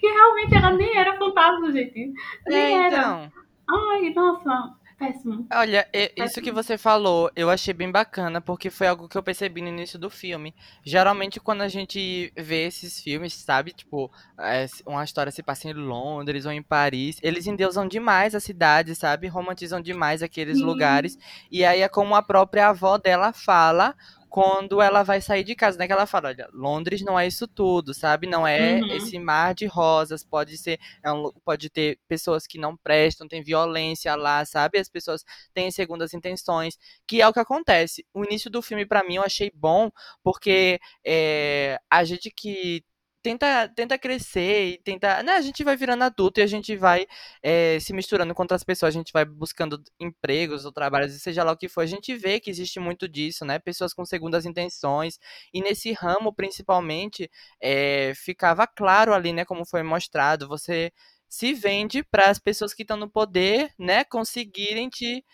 Que 0.00 0.06
realmente 0.06 0.54
ela 0.54 0.70
nem 0.70 0.96
era 0.96 1.18
fantasma, 1.18 1.70
gente. 1.70 2.14
Nem 2.46 2.58
é, 2.58 2.86
era. 2.86 2.96
Então. 2.96 3.32
Ai, 3.70 4.10
nossa 4.14 4.77
péssimo. 4.98 5.46
Olha, 5.52 5.88
isso 6.16 6.42
que 6.42 6.50
você 6.50 6.76
falou, 6.76 7.30
eu 7.36 7.48
achei 7.48 7.72
bem 7.72 7.90
bacana, 7.90 8.40
porque 8.40 8.68
foi 8.68 8.88
algo 8.88 9.08
que 9.08 9.16
eu 9.16 9.22
percebi 9.22 9.62
no 9.62 9.68
início 9.68 9.98
do 9.98 10.10
filme. 10.10 10.54
Geralmente, 10.84 11.38
quando 11.38 11.62
a 11.62 11.68
gente 11.68 12.32
vê 12.36 12.66
esses 12.66 13.00
filmes, 13.00 13.32
sabe? 13.34 13.72
Tipo, 13.72 14.10
é, 14.38 14.66
uma 14.84 15.04
história 15.04 15.30
se 15.30 15.42
passa 15.42 15.68
em 15.68 15.72
Londres 15.72 16.44
ou 16.44 16.52
em 16.52 16.62
Paris, 16.62 17.18
eles 17.22 17.46
endeusam 17.46 17.86
demais 17.86 18.34
a 18.34 18.40
cidade, 18.40 18.94
sabe? 18.94 19.28
Romantizam 19.28 19.80
demais 19.80 20.22
aqueles 20.22 20.58
Sim. 20.58 20.64
lugares. 20.64 21.16
E 21.50 21.64
aí 21.64 21.80
é 21.80 21.88
como 21.88 22.14
a 22.14 22.22
própria 22.22 22.68
avó 22.68 22.98
dela 22.98 23.32
fala 23.32 23.94
quando 24.28 24.80
ela 24.80 25.02
vai 25.02 25.20
sair 25.20 25.44
de 25.44 25.54
casa, 25.54 25.78
né? 25.78 25.86
Que 25.86 25.92
ela 25.92 26.06
fala, 26.06 26.28
olha, 26.28 26.48
Londres 26.52 27.02
não 27.02 27.18
é 27.18 27.26
isso 27.26 27.46
tudo, 27.46 27.94
sabe? 27.94 28.26
Não 28.26 28.46
é 28.46 28.80
uhum. 28.80 28.92
esse 28.92 29.18
mar 29.18 29.54
de 29.54 29.66
rosas, 29.66 30.24
pode 30.24 30.56
ser, 30.58 30.78
é 31.02 31.10
um, 31.12 31.32
pode 31.44 31.70
ter 31.70 31.98
pessoas 32.06 32.46
que 32.46 32.58
não 32.58 32.76
prestam, 32.76 33.28
tem 33.28 33.42
violência 33.42 34.14
lá, 34.14 34.44
sabe? 34.44 34.78
As 34.78 34.88
pessoas 34.88 35.24
têm 35.54 35.70
segundas 35.70 36.14
intenções, 36.14 36.78
que 37.06 37.22
é 37.22 37.28
o 37.28 37.32
que 37.32 37.40
acontece. 37.40 38.04
O 38.12 38.24
início 38.24 38.50
do 38.50 38.62
filme, 38.62 38.86
para 38.86 39.04
mim, 39.04 39.16
eu 39.16 39.22
achei 39.22 39.50
bom, 39.54 39.90
porque 40.22 40.80
é, 41.04 41.80
a 41.90 42.04
gente 42.04 42.30
que 42.30 42.84
tenta, 43.22 43.68
tenta 43.68 43.98
crescer 43.98 44.66
e 44.66 44.78
tenta. 44.78 45.22
Né, 45.22 45.32
a 45.32 45.40
gente 45.40 45.64
vai 45.64 45.76
virando 45.76 46.04
adulto 46.04 46.40
e 46.40 46.42
a 46.42 46.46
gente 46.46 46.76
vai 46.76 47.06
é, 47.42 47.78
se 47.80 47.92
misturando 47.92 48.34
com 48.34 48.42
outras 48.42 48.64
pessoas, 48.64 48.94
a 48.94 48.98
gente 48.98 49.12
vai 49.12 49.24
buscando 49.24 49.82
empregos 50.00 50.64
ou 50.64 50.72
trabalhos, 50.72 51.12
seja 51.22 51.44
lá 51.44 51.52
o 51.52 51.56
que 51.56 51.68
for. 51.68 51.82
A 51.82 51.86
gente 51.86 52.14
vê 52.16 52.40
que 52.40 52.50
existe 52.50 52.80
muito 52.80 53.08
disso, 53.08 53.44
né? 53.44 53.58
Pessoas 53.58 53.92
com 53.94 54.04
segundas 54.04 54.46
intenções. 54.46 55.18
E 55.52 55.60
nesse 55.60 55.92
ramo, 55.92 56.32
principalmente, 56.32 57.30
é, 57.60 58.12
ficava 58.14 58.66
claro 58.66 59.12
ali, 59.14 59.32
né, 59.32 59.44
como 59.44 59.64
foi 59.64 59.82
mostrado, 59.82 60.48
você 60.48 60.92
se 61.28 61.52
vende 61.54 62.02
para 62.02 62.30
as 62.30 62.38
pessoas 62.38 62.72
que 62.72 62.82
estão 62.82 62.96
no 62.96 63.10
poder, 63.10 63.72
né, 63.78 64.04
conseguirem 64.04 64.88
te 64.88 65.24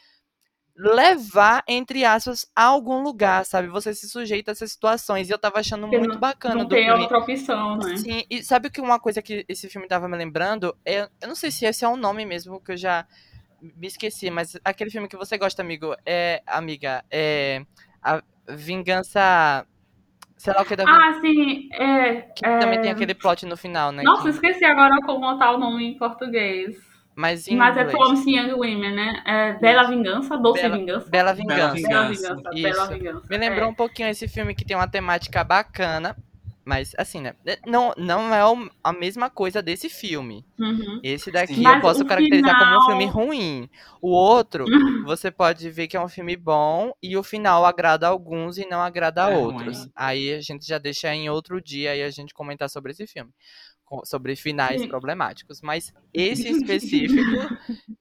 levar, 0.76 1.62
entre 1.68 2.04
aspas, 2.04 2.50
a 2.54 2.64
algum 2.64 3.02
lugar, 3.02 3.44
sabe? 3.44 3.68
Você 3.68 3.94
se 3.94 4.08
sujeita 4.08 4.50
a 4.50 4.52
essas 4.52 4.72
situações. 4.72 5.28
E 5.28 5.32
eu 5.32 5.38
tava 5.38 5.60
achando 5.60 5.82
Porque 5.82 5.98
muito 5.98 6.14
não, 6.14 6.20
bacana 6.20 6.56
não 6.56 6.64
do 6.64 6.74
tem 6.74 6.86
filme. 6.86 7.02
outra 7.02 7.18
opção, 7.18 7.76
né? 7.76 7.96
Sim, 7.96 8.24
e 8.28 8.42
sabe 8.42 8.70
que 8.70 8.80
uma 8.80 8.98
coisa 8.98 9.22
que 9.22 9.44
esse 9.48 9.68
filme 9.68 9.86
tava 9.86 10.08
me 10.08 10.16
lembrando? 10.16 10.76
É, 10.84 11.08
eu 11.20 11.28
não 11.28 11.36
sei 11.36 11.50
se 11.50 11.64
esse 11.64 11.84
é 11.84 11.88
o 11.88 11.92
um 11.92 11.96
nome 11.96 12.26
mesmo, 12.26 12.60
que 12.60 12.72
eu 12.72 12.76
já 12.76 13.06
me 13.60 13.86
esqueci, 13.86 14.30
mas 14.30 14.58
aquele 14.64 14.90
filme 14.90 15.08
que 15.08 15.16
você 15.16 15.38
gosta, 15.38 15.62
amigo, 15.62 15.94
é, 16.04 16.42
amiga, 16.46 17.04
é 17.10 17.64
a 18.02 18.20
Vingança... 18.48 19.66
Sei 20.36 20.52
lá 20.52 20.60
o 20.60 20.64
que 20.66 20.76
da 20.76 20.84
Ah, 20.86 21.18
sim, 21.20 21.68
é... 21.72 22.22
Que 22.22 22.44
é... 22.44 22.58
também 22.58 22.80
tem 22.82 22.90
aquele 22.90 23.14
plot 23.14 23.46
no 23.46 23.56
final, 23.56 23.92
né? 23.92 24.02
Nossa, 24.02 24.24
que... 24.24 24.28
esqueci 24.30 24.64
agora 24.64 24.96
como 25.06 25.38
tá 25.38 25.52
o 25.52 25.58
nome 25.58 25.86
em 25.86 25.96
português. 25.96 26.76
Mas, 27.16 27.46
em 27.46 27.56
Mas 27.56 27.76
é 27.76 27.84
Promising 27.84 28.36
Young 28.36 28.52
Women, 28.54 28.94
né? 28.94 29.22
É 29.24 29.52
Bela 29.54 29.84
Vingança, 29.84 30.36
Doce 30.36 30.62
Bela, 30.62 30.76
Vingança. 30.76 31.08
Bela 31.08 31.32
Vingança. 31.32 31.58
Bela 31.58 32.08
Vingança. 32.08 32.36
Bela 32.52 32.86
Vingança. 32.86 33.26
Me 33.30 33.36
lembrou 33.38 33.66
é. 33.66 33.68
um 33.68 33.74
pouquinho 33.74 34.08
esse 34.08 34.26
filme 34.26 34.54
que 34.54 34.64
tem 34.64 34.76
uma 34.76 34.88
temática 34.88 35.44
bacana. 35.44 36.16
Mas, 36.64 36.94
assim, 36.96 37.20
né? 37.20 37.34
Não, 37.66 37.92
não 37.96 38.34
é 38.34 38.40
a 38.82 38.92
mesma 38.92 39.28
coisa 39.28 39.60
desse 39.60 39.90
filme. 39.90 40.46
Uhum. 40.58 40.98
Esse 41.02 41.30
daqui 41.30 41.56
Sim. 41.56 41.66
eu 41.66 41.80
posso 41.80 42.06
caracterizar 42.06 42.58
final... 42.58 42.80
como 42.80 42.80
um 42.80 42.86
filme 42.86 43.06
ruim. 43.06 43.70
O 44.00 44.10
outro, 44.10 44.64
você 45.04 45.30
pode 45.30 45.68
ver 45.68 45.88
que 45.88 45.96
é 45.96 46.00
um 46.00 46.08
filme 46.08 46.36
bom 46.36 46.92
e 47.02 47.18
o 47.18 47.22
final 47.22 47.66
agrada 47.66 48.06
a 48.06 48.10
alguns 48.10 48.56
e 48.56 48.66
não 48.66 48.80
agrada 48.80 49.26
a 49.26 49.30
é 49.30 49.36
outros. 49.36 49.80
Ruim. 49.80 49.90
Aí 49.94 50.32
a 50.32 50.40
gente 50.40 50.66
já 50.66 50.78
deixa 50.78 51.14
em 51.14 51.28
outro 51.28 51.60
dia 51.60 51.94
e 51.94 52.02
a 52.02 52.10
gente 52.10 52.32
comentar 52.32 52.70
sobre 52.70 52.92
esse 52.92 53.06
filme. 53.06 53.30
Sobre 54.04 54.34
finais 54.34 54.86
problemáticos. 54.86 55.60
Mas 55.60 55.92
esse 56.12 56.48
específico 56.50 57.22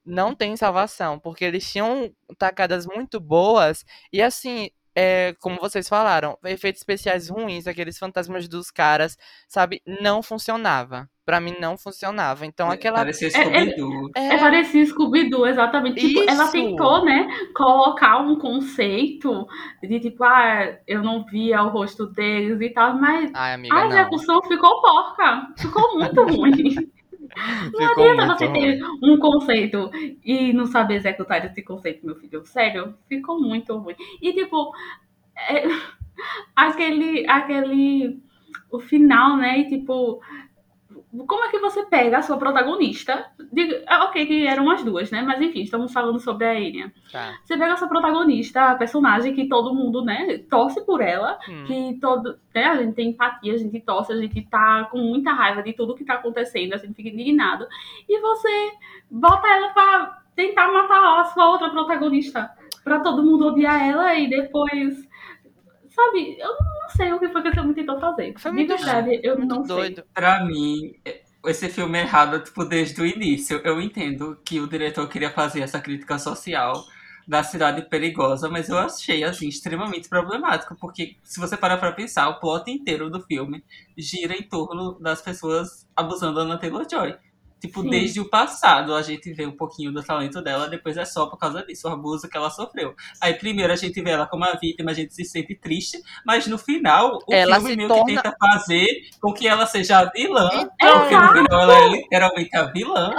não 0.04 0.34
tem 0.34 0.56
salvação, 0.56 1.18
porque 1.18 1.44
eles 1.44 1.70
tinham 1.70 2.12
tacadas 2.38 2.86
muito 2.86 3.20
boas 3.20 3.84
e 4.12 4.20
assim 4.20 4.70
é, 4.94 5.34
como 5.40 5.58
vocês 5.60 5.88
falaram, 5.88 6.38
efeitos 6.44 6.80
especiais 6.80 7.28
ruins, 7.28 7.66
aqueles 7.66 7.98
fantasmas 7.98 8.48
dos 8.48 8.70
caras, 8.70 9.18
sabe, 9.48 9.82
não 9.86 10.22
funcionava. 10.22 11.08
Pra 11.26 11.40
mim 11.40 11.56
não 11.58 11.78
funcionava. 11.78 12.44
Então 12.44 12.70
é, 12.70 12.74
aquela. 12.74 12.98
Parecia 12.98 13.30
Scooby-Doo. 13.30 14.10
É, 14.14 14.20
é, 14.20 14.34
é, 14.34 14.38
parecia 14.38 14.84
Scooby-Doo, 14.84 15.46
exatamente. 15.46 16.06
Tipo, 16.06 16.30
ela 16.30 16.48
tentou, 16.48 17.02
né, 17.02 17.26
colocar 17.56 18.18
um 18.18 18.38
conceito 18.38 19.46
de 19.82 20.00
tipo, 20.00 20.22
ah, 20.22 20.76
eu 20.86 21.02
não 21.02 21.24
via 21.24 21.62
o 21.62 21.70
rosto 21.70 22.06
deles 22.06 22.60
e 22.60 22.68
tal, 22.68 22.98
mas 23.00 23.30
Ai, 23.32 23.54
amiga, 23.54 23.74
a 23.74 23.86
execução 23.86 24.34
não. 24.34 24.42
ficou 24.42 24.82
porca. 24.82 25.48
Ficou 25.56 25.94
muito 25.98 26.24
ruim. 26.24 26.92
Não 27.72 27.92
adianta 27.92 28.26
você 28.26 28.48
ter 28.48 28.80
um 29.02 29.18
conceito 29.18 29.90
e 30.24 30.52
não 30.52 30.66
saber 30.66 30.96
executar 30.96 31.44
esse 31.44 31.62
conceito, 31.62 32.04
meu 32.06 32.16
filho. 32.16 32.44
Sério, 32.46 32.94
ficou 33.08 33.40
muito 33.40 33.76
ruim. 33.76 33.94
E 34.20 34.32
tipo, 34.32 34.72
é, 35.36 35.64
aquele, 36.56 37.28
aquele, 37.28 38.20
o 38.70 38.80
final, 38.80 39.36
né? 39.36 39.58
E 39.60 39.68
tipo, 39.68 40.20
como 41.26 41.44
é 41.44 41.48
que 41.48 41.58
você 41.58 41.84
pega 41.86 42.18
a 42.18 42.22
sua 42.22 42.36
protagonista? 42.36 43.26
Diga, 43.52 43.84
ah, 43.86 44.04
ok, 44.06 44.26
que 44.26 44.46
eram 44.46 44.70
as 44.70 44.82
duas, 44.82 45.10
né? 45.10 45.22
Mas 45.22 45.40
enfim, 45.40 45.62
estamos 45.62 45.92
falando 45.92 46.18
sobre 46.18 46.44
a 46.44 46.60
Enya. 46.60 46.92
Tá. 47.12 47.38
Você 47.44 47.56
pega 47.56 47.74
a 47.74 47.76
sua 47.76 47.88
protagonista, 47.88 48.70
a 48.70 48.74
personagem 48.74 49.34
que 49.34 49.48
todo 49.48 49.74
mundo, 49.74 50.04
né, 50.04 50.38
torce 50.50 50.84
por 50.84 51.00
ela, 51.00 51.38
hum. 51.48 51.64
que 51.66 51.98
todo, 52.00 52.38
né, 52.52 52.64
a 52.64 52.76
gente 52.76 52.94
tem 52.94 53.10
empatia, 53.10 53.54
a 53.54 53.58
gente 53.58 53.78
torce, 53.80 54.12
a 54.12 54.16
gente 54.16 54.42
tá 54.42 54.84
com 54.90 54.98
muita 54.98 55.32
raiva 55.32 55.62
de 55.62 55.72
tudo 55.72 55.94
que 55.94 56.04
tá 56.04 56.14
acontecendo, 56.14 56.74
a 56.74 56.78
gente 56.78 56.94
fica 56.94 57.08
indignado. 57.08 57.66
E 58.08 58.20
você 58.20 58.72
bota 59.08 59.46
ela 59.46 59.68
pra 59.68 60.22
tentar 60.34 60.72
matar 60.72 61.20
a 61.20 61.24
sua 61.26 61.48
outra 61.48 61.70
protagonista. 61.70 62.50
Pra 62.82 63.00
todo 63.00 63.22
mundo 63.22 63.46
odiar 63.46 63.82
ela 63.82 64.14
e 64.14 64.28
depois 64.28 65.08
Sabe, 65.94 66.36
eu 66.38 66.48
não 66.48 66.88
sei 66.96 67.12
o 67.12 67.18
que 67.20 67.28
foi 67.28 67.42
que 67.42 67.48
esse 67.48 67.56
filme 67.56 67.74
tentou 67.74 68.00
fazer. 68.00 68.34
Foi 68.38 68.50
muito, 68.50 68.76
De 68.76 68.82
verdade, 68.82 69.20
eu 69.22 69.36
muito 69.38 69.54
não 69.54 69.62
doido. 69.62 69.96
sei. 69.96 70.04
Pra 70.12 70.44
mim, 70.44 70.94
esse 71.46 71.68
filme 71.68 71.98
é 71.98 72.02
errado, 72.02 72.42
tipo, 72.42 72.64
desde 72.64 73.00
o 73.00 73.06
início. 73.06 73.60
Eu 73.64 73.80
entendo 73.80 74.36
que 74.44 74.60
o 74.60 74.66
diretor 74.68 75.08
queria 75.08 75.30
fazer 75.30 75.60
essa 75.60 75.80
crítica 75.80 76.18
social 76.18 76.74
da 77.26 77.42
cidade 77.42 77.88
perigosa, 77.88 78.50
mas 78.50 78.68
eu 78.68 78.76
achei, 78.76 79.24
assim, 79.24 79.48
extremamente 79.48 80.08
problemático, 80.08 80.76
porque 80.78 81.16
se 81.22 81.40
você 81.40 81.56
parar 81.56 81.78
pra 81.78 81.92
pensar, 81.92 82.28
o 82.28 82.38
plot 82.38 82.70
inteiro 82.70 83.08
do 83.08 83.20
filme 83.22 83.64
gira 83.96 84.34
em 84.34 84.42
torno 84.42 84.98
das 85.00 85.22
pessoas 85.22 85.88
abusando 85.96 86.34
da 86.34 86.42
Anna 86.42 86.58
Taylor-Joy. 86.58 87.14
Tipo, 87.64 87.80
Sim. 87.80 87.88
desde 87.88 88.20
o 88.20 88.28
passado 88.28 88.94
a 88.94 89.00
gente 89.00 89.32
vê 89.32 89.46
um 89.46 89.56
pouquinho 89.56 89.90
do 89.90 90.02
talento 90.02 90.42
dela, 90.42 90.68
depois 90.68 90.98
é 90.98 91.04
só 91.06 91.24
por 91.24 91.38
causa 91.38 91.64
disso, 91.64 91.88
o 91.88 91.90
abuso 91.90 92.28
que 92.28 92.36
ela 92.36 92.50
sofreu. 92.50 92.94
Aí 93.18 93.32
primeiro 93.32 93.72
a 93.72 93.76
gente 93.76 94.02
vê 94.02 94.10
ela 94.10 94.26
como 94.26 94.44
a 94.44 94.52
vítima, 94.52 94.90
a 94.90 94.94
gente 94.94 95.14
se 95.14 95.24
sente 95.24 95.54
triste, 95.54 95.98
mas 96.26 96.46
no 96.46 96.58
final 96.58 97.18
o 97.26 97.32
ela 97.32 97.56
filme 97.56 97.76
meio 97.76 97.88
torna... 97.88 98.04
que 98.04 98.14
tenta 98.16 98.36
fazer 98.38 98.86
com 99.18 99.32
que 99.32 99.48
ela 99.48 99.64
seja 99.64 100.00
a 100.00 100.10
vilã, 100.10 100.50
então, 100.52 101.00
porque 101.00 101.16
no 101.16 101.28
final 101.32 101.62
ela 101.62 101.78
é 101.78 101.88
literalmente 101.88 102.54
a 102.54 102.64
vilã. 102.64 103.14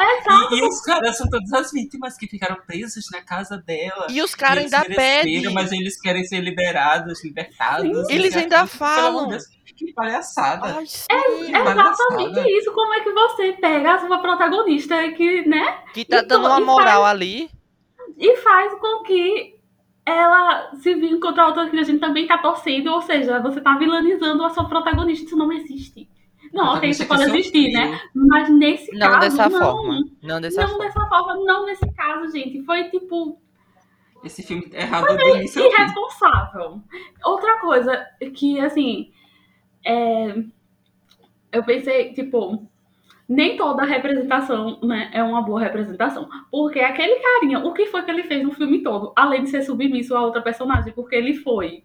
E, 0.52 0.60
e, 0.60 0.64
os 0.64 0.80
caras 0.82 1.18
são 1.18 1.28
todas 1.28 1.52
as 1.52 1.72
vítimas 1.72 2.16
que 2.16 2.28
ficaram 2.28 2.58
presos 2.68 3.10
na 3.12 3.24
casa 3.24 3.58
dela. 3.58 4.06
E 4.12 4.22
os 4.22 4.36
caras 4.36 4.72
ainda 4.72 4.86
pedem. 4.86 5.52
Mas 5.54 5.72
eles 5.72 6.00
querem 6.00 6.24
ser 6.24 6.40
liberados, 6.42 7.24
libertados. 7.24 8.08
Eles 8.10 8.36
ainda 8.36 8.68
falam. 8.68 9.36
Que 9.76 9.94
palhaçada. 9.94 10.78
Ai, 10.78 10.86
é, 11.12 11.52
é 11.52 11.72
exatamente 11.72 12.58
isso. 12.58 12.72
Como 12.72 12.94
é 12.94 13.02
que 13.02 13.12
você 13.12 13.54
pega 13.54 13.96
a 13.96 14.00
sua 14.00 14.20
protagonista 14.20 15.12
que, 15.12 15.48
né? 15.48 15.80
Que 15.94 16.06
tá 16.06 16.22
dando 16.22 16.48
uma 16.48 16.62
moral 16.62 17.02
faz, 17.02 17.16
ali. 17.16 17.50
E 18.18 18.38
faz 18.38 18.74
com 18.80 19.04
que 19.04 19.56
ela 20.06 20.72
se 20.76 20.94
vingue 20.94 21.20
contra 21.20 21.48
outra 21.48 21.70
que 21.70 21.78
a 21.78 21.84
gente 21.84 22.00
também 22.00 22.26
tá 22.26 22.38
torcendo. 22.38 22.88
Ou 22.88 23.02
seja, 23.02 23.42
você 23.42 23.60
tá 23.60 23.78
vilanizando 23.78 24.44
a 24.46 24.50
sua 24.50 24.70
protagonista. 24.70 25.26
Isso 25.26 25.36
não 25.36 25.52
existe. 25.52 26.10
Não, 26.54 26.76
ok, 26.76 26.90
isso 26.90 27.06
pode 27.06 27.24
existir, 27.24 27.74
né? 27.74 28.00
Mas 28.14 28.50
nesse 28.50 28.90
não 28.94 29.10
caso. 29.10 29.20
Dessa 29.20 29.50
não 29.50 29.60
forma. 29.60 30.04
Não 30.24 30.40
dessa 30.40 30.62
não 30.62 30.70
forma. 30.70 30.84
Não 30.84 30.88
dessa 30.88 31.08
forma, 31.10 31.36
não 31.44 31.66
nesse 31.66 31.94
caso, 31.94 32.32
gente. 32.32 32.64
Foi 32.64 32.86
tipo. 32.86 33.38
Esse 34.24 34.42
filme 34.42 34.70
é 34.72 34.84
errado 34.84 35.06
Foi 35.06 35.18
meio 35.18 35.36
irresponsável. 35.36 36.82
Outra 37.26 37.60
coisa 37.60 38.08
que, 38.34 38.60
assim, 38.60 39.12
é, 39.86 40.36
eu 41.52 41.64
pensei, 41.64 42.14
tipo, 42.14 42.68
nem 43.28 43.58
toda 43.58 43.84
representação 43.84 44.80
né, 44.84 45.10
é 45.14 45.24
uma 45.24 45.42
boa 45.42 45.60
representação. 45.60 46.28
Porque 46.52 46.80
aquele 46.80 47.16
carinha, 47.16 47.60
o 47.60 47.74
que 47.74 47.88
foi 47.88 48.04
que 48.04 48.12
ele 48.12 48.24
fez 48.24 48.44
no 48.44 48.52
filme 48.52 48.84
todo? 48.84 49.14
Além 49.16 49.44
de 49.44 49.50
ser 49.50 49.64
submisso 49.64 50.16
a 50.16 50.22
outra 50.22 50.42
personagem, 50.42 50.94
porque 50.94 51.16
ele 51.16 51.36
foi. 51.36 51.84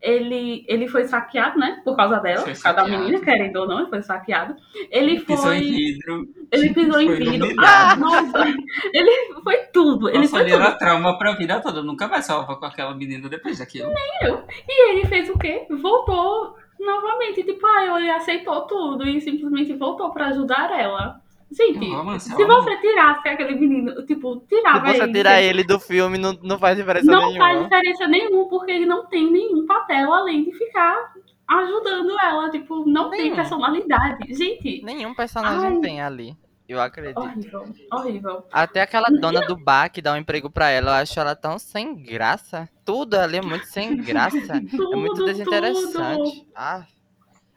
Ele, 0.00 0.64
ele 0.66 0.88
foi 0.88 1.04
saqueado, 1.04 1.58
né? 1.58 1.82
Por 1.84 1.94
causa 1.94 2.18
dela, 2.20 2.42
por 2.42 2.58
causa 2.58 2.72
da 2.72 2.88
menina, 2.88 3.20
querendo 3.20 3.56
ou 3.56 3.68
não, 3.68 3.80
ele 3.80 3.90
foi 3.90 4.00
saqueado. 4.00 4.56
Ele 4.90 5.18
foi. 5.18 5.36
Pisou 5.36 5.52
em 5.52 5.60
vidro. 5.60 6.28
Ele 6.50 6.72
pisou 6.72 7.00
em 7.02 7.14
vidro. 7.16 7.54
Ah, 7.58 7.96
nossa, 7.96 8.46
ele 8.94 9.34
foi 9.42 9.58
tudo. 9.70 10.08
Ele 10.08 10.20
nossa, 10.20 10.30
foi 10.30 10.40
ele 10.40 10.52
tudo. 10.52 10.62
era 10.62 10.72
trauma 10.72 11.18
pra 11.18 11.32
vida 11.32 11.60
toda. 11.60 11.82
Nunca 11.82 12.08
mais 12.08 12.24
salva 12.24 12.56
com 12.56 12.64
aquela 12.64 12.94
menina 12.94 13.28
depois 13.28 13.58
daquilo. 13.58 13.88
Nem 13.88 14.30
eu. 14.30 14.42
E 14.66 14.90
ele 14.90 15.04
fez 15.04 15.28
o 15.28 15.38
quê? 15.38 15.66
Voltou 15.68 16.56
novamente, 16.80 17.42
tipo, 17.42 17.66
ah, 17.66 17.98
ele 17.98 18.10
aceitou 18.10 18.62
tudo 18.62 19.06
e 19.06 19.20
simplesmente 19.20 19.72
voltou 19.74 20.10
pra 20.10 20.28
ajudar 20.28 20.70
ela. 20.78 21.20
Gente, 21.52 21.80
se 22.20 22.44
você 22.44 22.76
tirasse 22.76 23.28
aquele 23.28 23.56
menino, 23.56 24.06
tipo, 24.06 24.44
tirava 24.48 24.88
ele. 24.88 24.98
Se 24.98 25.04
você 25.04 25.12
tirar 25.12 25.42
ele 25.42 25.64
do 25.64 25.80
filme, 25.80 26.16
não, 26.16 26.32
não 26.42 26.58
faz 26.58 26.76
diferença 26.76 27.10
não 27.10 27.18
nenhuma. 27.18 27.32
Não 27.32 27.40
faz 27.40 27.62
diferença 27.64 28.06
nenhuma, 28.06 28.48
porque 28.48 28.70
ele 28.70 28.86
não 28.86 29.06
tem 29.06 29.30
nenhum 29.30 29.66
papel 29.66 30.12
além 30.12 30.44
de 30.44 30.52
ficar 30.52 31.12
ajudando 31.48 32.16
ela. 32.20 32.50
Tipo, 32.50 32.84
não 32.86 33.10
nenhum. 33.10 33.24
tem 33.24 33.34
personalidade. 33.34 34.32
Gente. 34.32 34.80
Nenhum 34.84 35.12
personagem 35.12 35.74
ai, 35.74 35.80
tem 35.80 36.00
ali. 36.00 36.36
Eu 36.70 36.80
acredito. 36.80 37.18
Horrível, 37.18 37.74
horrível. 37.92 38.46
Até 38.52 38.82
aquela 38.82 39.08
dona 39.08 39.40
do 39.40 39.56
bar 39.56 39.90
que 39.90 40.00
dá 40.00 40.12
um 40.12 40.16
emprego 40.16 40.48
pra 40.48 40.70
ela, 40.70 40.92
eu 40.92 40.94
acho 41.02 41.18
ela 41.18 41.34
tão 41.34 41.58
sem 41.58 41.96
graça. 41.96 42.68
Tudo 42.84 43.16
ali 43.16 43.38
é 43.38 43.42
muito 43.42 43.66
sem 43.66 43.96
graça. 43.96 44.62
tudo, 44.70 44.92
é 44.92 44.96
muito 44.96 45.24
desinteressante. 45.24 46.30
Tudo. 46.30 46.46
Ah. 46.54 46.86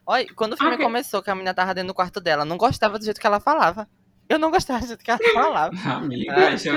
Olha, 0.03 0.25
quando 0.35 0.53
o 0.53 0.57
filme 0.57 0.73
okay. 0.73 0.83
começou, 0.83 1.21
que 1.21 1.29
a 1.29 1.35
menina 1.35 1.53
tava 1.53 1.75
dentro 1.75 1.89
do 1.89 1.93
quarto 1.93 2.19
dela, 2.19 2.43
não 2.43 2.57
gostava 2.57 2.97
do 2.97 3.05
jeito 3.05 3.21
que 3.21 3.27
ela 3.27 3.39
falava. 3.39 3.87
Eu 4.27 4.39
não 4.39 4.49
gostava 4.49 4.79
do 4.79 4.87
jeito 4.87 5.03
que 5.03 5.11
ela 5.11 5.19
falava. 5.31 5.75
Amiga, 5.85 6.33
ah, 6.35 6.55
já, 6.55 6.73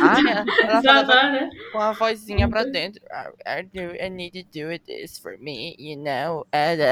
ah, 0.00 0.44
ela 0.62 0.82
falava 0.82 1.32
né? 1.32 1.50
com 1.70 1.78
a 1.78 1.92
vozinha 1.92 2.48
pra 2.48 2.64
dentro. 2.64 3.02
I 3.44 4.08
need 4.08 4.42
to 4.42 4.48
do 4.58 4.78
this 4.78 5.18
for 5.18 5.36
me, 5.38 5.76
you 5.78 5.98
know. 5.98 6.46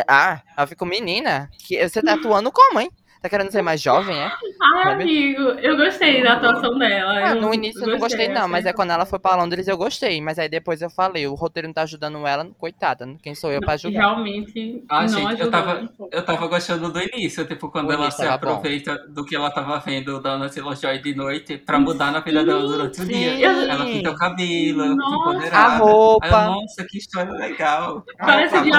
Ah, 0.07 0.43
ela 0.55 0.67
ficou 0.67 0.87
menina. 0.87 1.49
Você 1.59 2.03
tá 2.03 2.13
atuando 2.13 2.53
como, 2.53 2.79
hein? 2.79 2.91
Tá 3.21 3.29
querendo 3.29 3.51
ser 3.51 3.61
mais 3.61 3.83
jovem, 3.83 4.17
é? 4.17 4.25
Ai, 4.25 4.83
Sabe? 4.85 5.03
amigo, 5.03 5.43
eu 5.61 5.77
gostei 5.77 6.23
da 6.23 6.35
atuação 6.35 6.79
dela. 6.79 7.13
Ah, 7.19 7.35
no 7.35 7.53
início 7.53 7.83
eu 7.83 7.89
não 7.89 7.99
gostei, 7.99 8.29
não, 8.29 8.49
mas 8.49 8.65
é 8.65 8.73
quando 8.73 8.93
ela 8.93 9.05
foi 9.05 9.19
pra 9.19 9.37
Londres 9.37 9.69
eu 9.69 9.77
gostei. 9.77 10.23
Mas 10.23 10.39
aí 10.39 10.49
depois 10.49 10.81
eu 10.81 10.89
falei, 10.89 11.27
o 11.27 11.35
roteiro 11.35 11.69
não 11.69 11.75
tá 11.75 11.83
ajudando 11.83 12.27
ela, 12.27 12.49
coitada, 12.59 13.07
quem 13.23 13.35
sou 13.35 13.53
eu 13.53 13.61
pra 13.61 13.75
ajudar? 13.75 14.01
Realmente. 14.01 14.83
Ah, 14.89 15.07
gente, 15.07 15.39
eu 15.39 15.51
tava, 15.51 15.87
eu 16.11 16.25
tava 16.25 16.47
gostando 16.47 16.91
do 16.91 16.99
início, 16.99 17.47
tipo, 17.47 17.71
quando 17.71 17.93
ela 17.93 18.11
se 18.11 18.27
aproveita 18.27 18.95
bom. 18.95 19.13
do 19.13 19.25
que 19.27 19.37
ela 19.37 19.51
tava 19.51 19.79
vendo 19.81 20.19
da 20.21 20.31
Ana 20.31 20.49
Joy 20.49 20.99
de 21.01 21.15
noite 21.15 21.59
pra 21.59 21.79
mudar 21.79 22.11
na 22.13 22.21
vida 22.21 22.43
dela 22.43 22.63
durante 22.63 23.03
o 23.03 23.05
dia. 23.05 23.39
Ela 23.47 23.85
pinta 23.85 24.11
o 24.13 24.17
cabelo, 24.17 24.83
ela 24.83 24.95
fica 24.95 25.15
empoderada. 25.15 25.75
A 25.75 25.77
roupa. 25.77 26.27
Aí, 26.27 26.47
nossa, 26.47 26.85
que 26.89 26.97
história 26.97 27.33
legal. 27.33 28.03
Parece 28.19 28.63
de. 28.63 28.71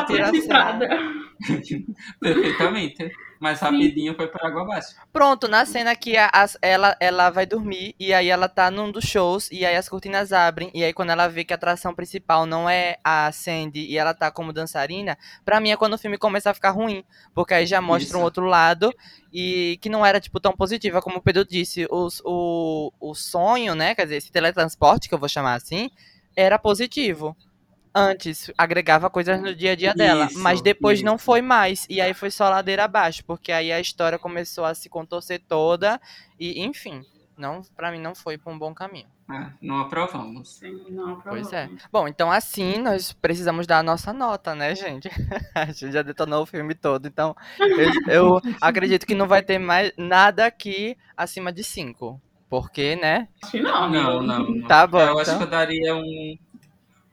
Perfeitamente. 2.19 3.11
Mas 3.41 3.59
rapidinho 3.59 4.11
Sim. 4.11 4.17
foi 4.17 4.27
para 4.27 4.47
água 4.47 4.61
abaixo. 4.61 4.95
Pronto, 5.11 5.47
na 5.47 5.65
cena 5.65 5.95
que 5.95 6.15
a, 6.15 6.29
a, 6.31 6.45
ela, 6.61 6.95
ela 6.99 7.31
vai 7.31 7.43
dormir 7.43 7.95
e 7.99 8.13
aí 8.13 8.29
ela 8.29 8.47
tá 8.47 8.69
num 8.69 8.91
dos 8.91 9.03
shows 9.03 9.49
e 9.51 9.65
aí 9.65 9.75
as 9.75 9.89
cortinas 9.89 10.31
abrem 10.31 10.69
e 10.75 10.83
aí 10.83 10.93
quando 10.93 11.09
ela 11.09 11.27
vê 11.27 11.43
que 11.43 11.51
a 11.51 11.55
atração 11.55 11.91
principal 11.95 12.45
não 12.45 12.69
é 12.69 12.97
a 13.03 13.31
Sandy 13.31 13.87
e 13.87 13.97
ela 13.97 14.13
tá 14.13 14.29
como 14.29 14.53
dançarina, 14.53 15.17
pra 15.43 15.59
mim 15.59 15.71
é 15.71 15.75
quando 15.75 15.93
o 15.93 15.97
filme 15.97 16.19
começa 16.19 16.51
a 16.51 16.53
ficar 16.53 16.69
ruim, 16.69 17.03
porque 17.33 17.55
aí 17.55 17.65
já 17.65 17.81
mostra 17.81 18.09
Isso. 18.09 18.17
um 18.19 18.21
outro 18.21 18.45
lado 18.45 18.93
e 19.33 19.79
que 19.81 19.89
não 19.89 20.05
era 20.05 20.21
tipo 20.21 20.39
tão 20.39 20.53
positiva 20.53 21.01
como 21.01 21.17
o 21.17 21.21
Pedro 21.21 21.43
disse, 21.43 21.87
os, 21.89 22.21
o, 22.23 22.93
o 22.99 23.15
sonho, 23.15 23.73
né, 23.73 23.95
quer 23.95 24.03
dizer, 24.03 24.17
esse 24.17 24.31
teletransporte 24.31 25.09
que 25.09 25.15
eu 25.15 25.19
vou 25.19 25.27
chamar 25.27 25.55
assim, 25.55 25.89
era 26.35 26.59
positivo. 26.59 27.35
Antes 27.93 28.51
agregava 28.57 29.09
coisas 29.09 29.41
no 29.41 29.53
dia 29.53 29.73
a 29.73 29.75
dia 29.75 29.93
dela, 29.93 30.25
isso, 30.25 30.39
mas 30.39 30.61
depois 30.61 30.99
isso. 30.99 31.05
não 31.05 31.17
foi 31.17 31.41
mais. 31.41 31.85
E 31.89 31.99
aí 31.99 32.13
foi 32.13 32.31
só 32.31 32.49
ladeira 32.49 32.85
abaixo, 32.85 33.23
porque 33.25 33.51
aí 33.51 33.71
a 33.71 33.79
história 33.79 34.17
começou 34.17 34.65
a 34.65 34.73
se 34.73 34.89
contorcer 34.89 35.41
toda 35.47 35.99
e, 36.39 36.61
enfim, 36.63 37.05
não, 37.37 37.61
para 37.75 37.91
mim 37.91 37.99
não 37.99 38.13
foi 38.13 38.37
para 38.37 38.53
um 38.53 38.57
bom 38.57 38.73
caminho. 38.73 39.07
Ah, 39.27 39.51
não 39.61 39.79
aprovamos. 39.79 40.57
Sim, 40.57 40.85
não 40.89 41.13
aprovamos. 41.13 41.49
Pois 41.49 41.53
é. 41.53 41.69
Bom, 41.91 42.07
então 42.07 42.31
assim 42.31 42.77
nós 42.77 43.13
precisamos 43.13 43.65
dar 43.65 43.79
a 43.79 43.83
nossa 43.83 44.13
nota, 44.13 44.53
né, 44.53 44.75
gente? 44.75 45.09
a 45.55 45.65
gente 45.65 45.91
já 45.91 46.01
detonou 46.01 46.43
o 46.43 46.45
filme 46.45 46.75
todo, 46.75 47.07
então 47.07 47.35
eu, 47.59 47.91
eu 48.07 48.41
acredito 48.61 49.05
que 49.05 49.15
não 49.15 49.27
vai 49.27 49.41
ter 49.41 49.57
mais 49.57 49.91
nada 49.97 50.45
aqui 50.45 50.97
acima 51.15 51.51
de 51.51 51.63
5. 51.63 52.21
Porque, 52.49 52.97
né? 52.97 53.29
Acho 53.41 53.53
que 53.53 53.61
não. 53.61 53.89
Não, 53.89 54.21
não. 54.21 54.39
não. 54.43 54.67
Tá 54.67 54.85
bom. 54.85 54.99
Eu 54.99 55.05
então. 55.05 55.19
acho 55.19 55.37
que 55.37 55.43
eu 55.43 55.49
daria 55.49 55.95
um 55.95 56.37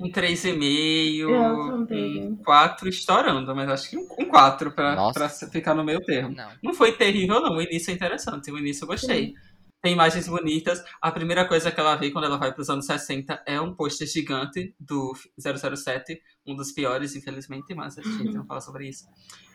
um 0.00 0.10
3,5, 0.10 2.30
um 2.30 2.36
4 2.36 2.88
estourando, 2.88 3.54
mas 3.54 3.68
acho 3.68 3.90
que 3.90 3.96
um 3.96 4.24
4 4.26 4.70
pra, 4.70 5.12
pra 5.12 5.28
ficar 5.28 5.74
no 5.74 5.84
meio 5.84 6.00
termo. 6.00 6.36
Não. 6.36 6.50
não 6.62 6.74
foi 6.74 6.92
terrível, 6.92 7.40
não. 7.40 7.56
O 7.56 7.62
início 7.62 7.90
é 7.90 7.94
interessante. 7.94 8.50
O 8.50 8.58
início 8.58 8.84
eu 8.84 8.88
gostei. 8.88 9.26
Sim. 9.26 9.34
Tem 9.80 9.92
imagens 9.92 10.28
bonitas. 10.28 10.82
A 11.00 11.10
primeira 11.10 11.46
coisa 11.46 11.70
que 11.70 11.78
ela 11.78 11.94
vê 11.96 12.10
quando 12.10 12.24
ela 12.24 12.36
vai 12.36 12.52
para 12.52 12.62
os 12.62 12.68
anos 12.68 12.86
60 12.86 13.42
é 13.46 13.60
um 13.60 13.74
pôster 13.74 14.08
gigante 14.08 14.74
do 14.78 15.12
007, 15.38 16.20
um 16.46 16.56
dos 16.56 16.72
piores, 16.72 17.14
infelizmente, 17.14 17.74
mas 17.74 17.96
a 17.96 18.02
gente 18.02 18.34
não 18.34 18.44
fala 18.44 18.60
sobre 18.60 18.88
isso. 18.88 19.04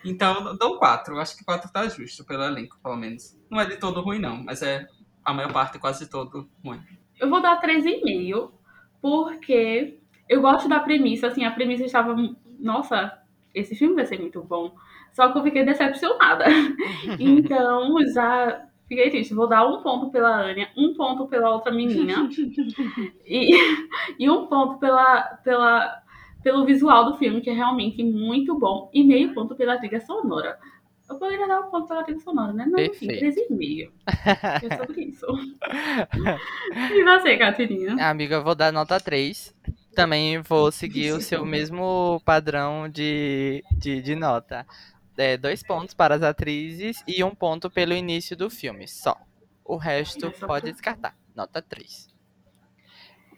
Então, 0.04 0.56
dou 0.56 0.78
4. 0.78 1.18
Acho 1.18 1.36
que 1.36 1.44
4 1.44 1.70
tá 1.70 1.88
justo 1.88 2.24
pelo 2.24 2.42
elenco, 2.42 2.78
pelo 2.82 2.96
menos. 2.96 3.38
Não 3.50 3.60
é 3.60 3.66
de 3.66 3.76
todo 3.76 4.00
ruim, 4.00 4.18
não, 4.18 4.42
mas 4.42 4.62
é 4.62 4.86
a 5.24 5.32
maior 5.32 5.52
parte, 5.52 5.78
quase 5.78 6.08
todo 6.08 6.48
ruim. 6.64 6.80
Eu 7.18 7.28
vou 7.28 7.40
dar 7.40 7.60
3,5, 7.60 8.50
porque 9.02 10.00
eu 10.28 10.40
gosto 10.40 10.68
da 10.68 10.80
premissa, 10.80 11.26
assim, 11.28 11.44
a 11.44 11.50
premissa 11.50 11.84
estava, 11.84 12.16
nossa, 12.58 13.18
esse 13.54 13.74
filme 13.74 13.94
vai 13.94 14.06
ser 14.06 14.18
muito 14.18 14.42
bom. 14.42 14.74
Só 15.12 15.30
que 15.30 15.38
eu 15.38 15.42
fiquei 15.42 15.64
decepcionada. 15.64 16.44
então, 17.20 17.96
já 18.12 18.66
fiquei 18.88 19.10
triste. 19.10 19.34
Vou 19.34 19.46
dar 19.46 19.66
um 19.66 19.80
ponto 19.80 20.10
pela 20.10 20.42
Anya, 20.42 20.68
um 20.76 20.94
ponto 20.94 21.26
pela 21.28 21.50
outra 21.50 21.72
menina 21.72 22.28
e, 23.24 23.50
e 24.18 24.30
um 24.30 24.46
ponto 24.46 24.78
pela, 24.78 25.22
pela, 25.44 26.02
pelo 26.42 26.64
visual 26.64 27.04
do 27.04 27.16
filme, 27.16 27.40
que 27.40 27.50
é 27.50 27.54
realmente 27.54 28.02
muito 28.02 28.58
bom, 28.58 28.90
e 28.92 29.04
meio 29.04 29.32
ponto 29.34 29.54
pela 29.54 29.78
trilha 29.78 30.00
sonora. 30.00 30.58
Eu 31.08 31.18
poderia 31.18 31.46
dar 31.46 31.60
um 31.60 31.70
ponto 31.70 31.86
pela 31.86 32.02
trilha 32.02 32.18
sonora, 32.18 32.52
né? 32.52 32.66
Mas 32.68 32.88
enfim, 32.88 33.08
13,5. 33.08 33.90
É 34.16 34.76
sobre 34.76 35.02
isso. 35.02 35.26
e 36.92 37.04
você, 37.04 37.36
Catarina? 37.36 38.10
Amiga, 38.10 38.36
eu 38.36 38.42
vou 38.42 38.54
dar 38.54 38.72
nota 38.72 38.98
3 38.98 39.54
também 39.94 40.42
vou 40.42 40.70
seguir 40.70 41.12
o 41.12 41.20
seu 41.20 41.44
mesmo 41.44 42.20
padrão 42.24 42.88
de, 42.88 43.64
de, 43.72 44.02
de 44.02 44.14
nota. 44.14 44.66
É, 45.16 45.36
dois 45.36 45.62
pontos 45.62 45.94
para 45.94 46.16
as 46.16 46.22
atrizes 46.22 47.02
e 47.06 47.22
um 47.22 47.34
ponto 47.34 47.70
pelo 47.70 47.92
início 47.92 48.36
do 48.36 48.50
filme, 48.50 48.88
só. 48.88 49.16
O 49.64 49.76
resto 49.76 50.30
pode 50.32 50.72
descartar. 50.72 51.16
Nota 51.34 51.62
3. 51.62 52.08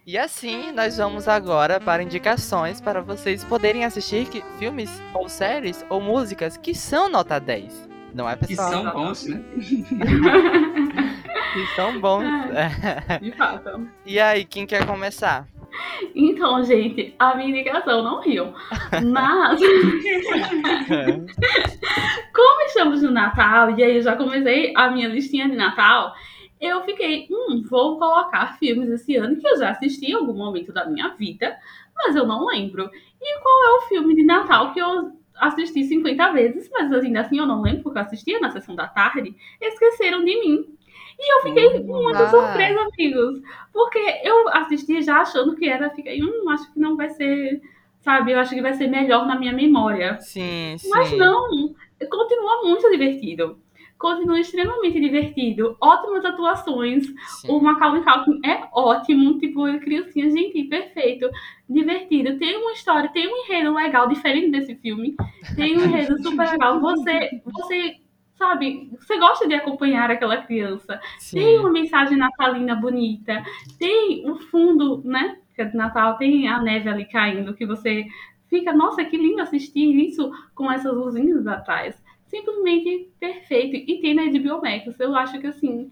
E 0.06 0.16
assim, 0.16 0.70
nós 0.70 0.96
vamos 0.98 1.26
agora 1.26 1.80
para 1.80 2.02
indicações 2.02 2.80
para 2.80 3.00
vocês 3.00 3.42
poderem 3.44 3.84
assistir 3.84 4.28
que, 4.28 4.40
filmes 4.58 5.02
ou 5.12 5.28
séries 5.28 5.84
ou 5.90 6.00
músicas 6.00 6.56
que 6.56 6.74
são 6.74 7.08
nota 7.08 7.40
10. 7.40 7.88
Não 8.14 8.28
é, 8.28 8.36
pessoal? 8.36 8.70
Que 8.76 8.84
são 8.84 8.92
bons, 8.92 9.26
né? 9.26 9.44
que 11.52 11.66
são 11.74 12.00
bons. 12.00 12.24
De 13.20 13.32
fato. 13.32 13.88
E 14.04 14.20
aí, 14.20 14.44
quem 14.44 14.66
quer 14.66 14.86
começar? 14.86 15.48
Então, 16.14 16.62
gente, 16.62 17.14
a 17.18 17.34
minha 17.34 17.50
indicação 17.50 18.02
não 18.02 18.20
riu. 18.20 18.52
Mas. 19.12 19.60
como 22.32 22.62
estamos 22.66 23.02
no 23.02 23.10
Natal, 23.10 23.70
e 23.78 23.82
aí 23.82 23.96
eu 23.96 24.02
já 24.02 24.14
comecei 24.16 24.72
a 24.76 24.90
minha 24.90 25.08
listinha 25.08 25.48
de 25.48 25.56
Natal, 25.56 26.14
eu 26.60 26.82
fiquei, 26.84 27.26
hum, 27.30 27.62
vou 27.68 27.98
colocar 27.98 28.58
filmes 28.58 28.88
esse 28.88 29.16
ano 29.16 29.36
que 29.36 29.46
eu 29.46 29.58
já 29.58 29.70
assisti 29.70 30.10
em 30.10 30.14
algum 30.14 30.34
momento 30.34 30.72
da 30.72 30.86
minha 30.86 31.08
vida, 31.10 31.56
mas 31.94 32.16
eu 32.16 32.26
não 32.26 32.46
lembro. 32.46 32.90
E 33.20 33.40
qual 33.40 33.64
é 33.64 33.78
o 33.78 33.88
filme 33.88 34.14
de 34.14 34.24
Natal 34.24 34.72
que 34.72 34.80
eu 34.80 35.12
assisti 35.36 35.84
50 35.84 36.32
vezes, 36.32 36.68
mas 36.72 36.90
ainda 36.92 37.20
assim 37.20 37.38
eu 37.38 37.46
não 37.46 37.62
lembro 37.62 37.82
porque 37.82 37.98
eu 37.98 38.02
assistia 38.02 38.40
na 38.40 38.50
sessão 38.50 38.74
da 38.74 38.86
tarde? 38.86 39.34
Esqueceram 39.60 40.24
de 40.24 40.40
mim. 40.40 40.75
E 41.18 41.35
eu 41.35 41.42
fiquei 41.42 41.81
muito 41.83 42.22
ah. 42.22 42.29
surpresa, 42.29 42.81
amigos. 42.81 43.40
Porque 43.72 43.98
eu 44.22 44.48
assisti 44.50 45.02
já 45.02 45.20
achando 45.20 45.57
que 45.57 45.68
era, 45.68 45.90
fiquei, 45.90 46.22
hum, 46.22 46.48
acho 46.50 46.72
que 46.72 46.79
não 46.79 46.96
vai 46.96 47.09
ser, 47.11 47.61
sabe? 48.00 48.33
Eu 48.33 48.38
acho 48.38 48.55
que 48.55 48.62
vai 48.62 48.74
ser 48.74 48.87
melhor 48.87 49.26
na 49.26 49.38
minha 49.38 49.52
memória. 49.52 50.18
Sim, 50.20 50.76
sim. 50.79 50.88
Mas 50.90 51.12
não, 51.12 51.74
continua 52.11 52.62
muito 52.64 52.90
divertido. 52.90 53.59
Continua 53.98 54.38
extremamente 54.38 55.00
divertido. 55.00 55.74
Ótimas 55.81 56.22
atuações. 56.22 57.07
Sim. 57.07 57.50
O 57.50 57.61
Macaulay 57.61 58.02
Culkin 58.02 58.40
é 58.46 58.68
ótimo. 58.74 59.38
Tipo, 59.38 59.62
criancinha, 59.81 60.31
gente, 60.31 60.64
perfeito. 60.64 61.31
Divertido. 61.66 62.38
Tem 62.38 62.59
uma 62.59 62.72
história, 62.72 63.09
tem 63.09 63.26
um 63.26 63.44
enredo 63.44 63.72
legal, 63.72 64.07
diferente 64.07 64.50
desse 64.50 64.74
filme. 64.76 65.16
Tem 65.55 65.79
um 65.79 65.81
enredo 65.88 66.22
super 66.22 66.50
legal. 66.50 66.79
Você, 66.79 67.40
você 67.42 67.96
sabe, 68.37 68.90
você 68.99 69.18
gosta 69.18 69.49
de 69.49 69.55
acompanhar 69.55 70.11
aquela 70.11 70.37
criança. 70.38 71.01
Sim. 71.18 71.38
Tem 71.38 71.59
uma 71.59 71.70
mensagem 71.70 72.16
natalina 72.16 72.75
bonita, 72.75 73.44
tem 73.79 74.29
o 74.31 74.37
fundo, 74.37 75.03
né? 75.05 75.38
Que 75.55 75.62
é 75.62 75.64
de 75.64 75.77
Natal, 75.77 76.16
tem 76.18 76.49
a 76.49 76.61
neve 76.61 76.88
ali 76.88 77.07
caindo, 77.07 77.55
que 77.55 77.66
você 77.66 78.07
fica, 78.49 78.72
nossa, 78.72 79.05
que 79.05 79.16
lindo 79.16 79.40
assistir 79.40 79.88
isso 80.07 80.31
com 80.55 80.70
essas 80.70 80.94
luzinhas 80.94 81.46
atrás. 81.46 82.03
Simplesmente 82.27 83.11
perfeito. 83.18 83.77
E 83.77 84.01
tem 84.01 84.14
na 84.14 84.25
HBO 84.25 84.61
Max. 84.61 84.99
Eu 85.01 85.14
acho 85.16 85.40
que 85.40 85.46
assim, 85.46 85.90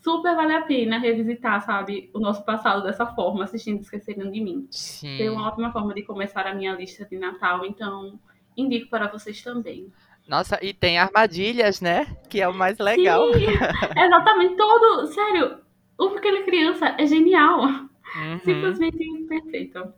super 0.00 0.34
vale 0.34 0.54
a 0.54 0.62
pena 0.62 0.98
revisitar, 0.98 1.60
sabe, 1.64 2.10
o 2.12 2.18
nosso 2.18 2.44
passado 2.44 2.82
dessa 2.82 3.06
forma, 3.06 3.44
assistindo 3.44 3.80
Esqueceram 3.80 4.30
de 4.30 4.40
Mim. 4.40 4.66
Sim. 4.70 5.16
Tem 5.16 5.28
uma 5.28 5.46
ótima 5.46 5.70
forma 5.70 5.94
de 5.94 6.02
começar 6.02 6.46
a 6.46 6.54
minha 6.54 6.72
lista 6.72 7.04
de 7.04 7.16
Natal, 7.18 7.64
então 7.64 8.18
indico 8.56 8.90
para 8.90 9.06
vocês 9.06 9.40
também. 9.42 9.92
Nossa, 10.28 10.58
e 10.62 10.74
tem 10.74 10.98
armadilhas, 10.98 11.80
né? 11.80 12.06
Que 12.28 12.42
é 12.42 12.46
o 12.48 12.52
mais 12.52 12.78
legal. 12.78 13.32
Sim, 13.32 13.46
exatamente. 13.96 14.56
Todo. 14.56 15.06
Sério, 15.06 15.58
o 15.98 16.10
Pequena 16.10 16.42
Criança 16.44 16.94
é 16.98 17.06
genial. 17.06 17.62
Uhum. 17.62 18.38
Simplesmente 18.44 19.26
perfeito. 19.26 19.92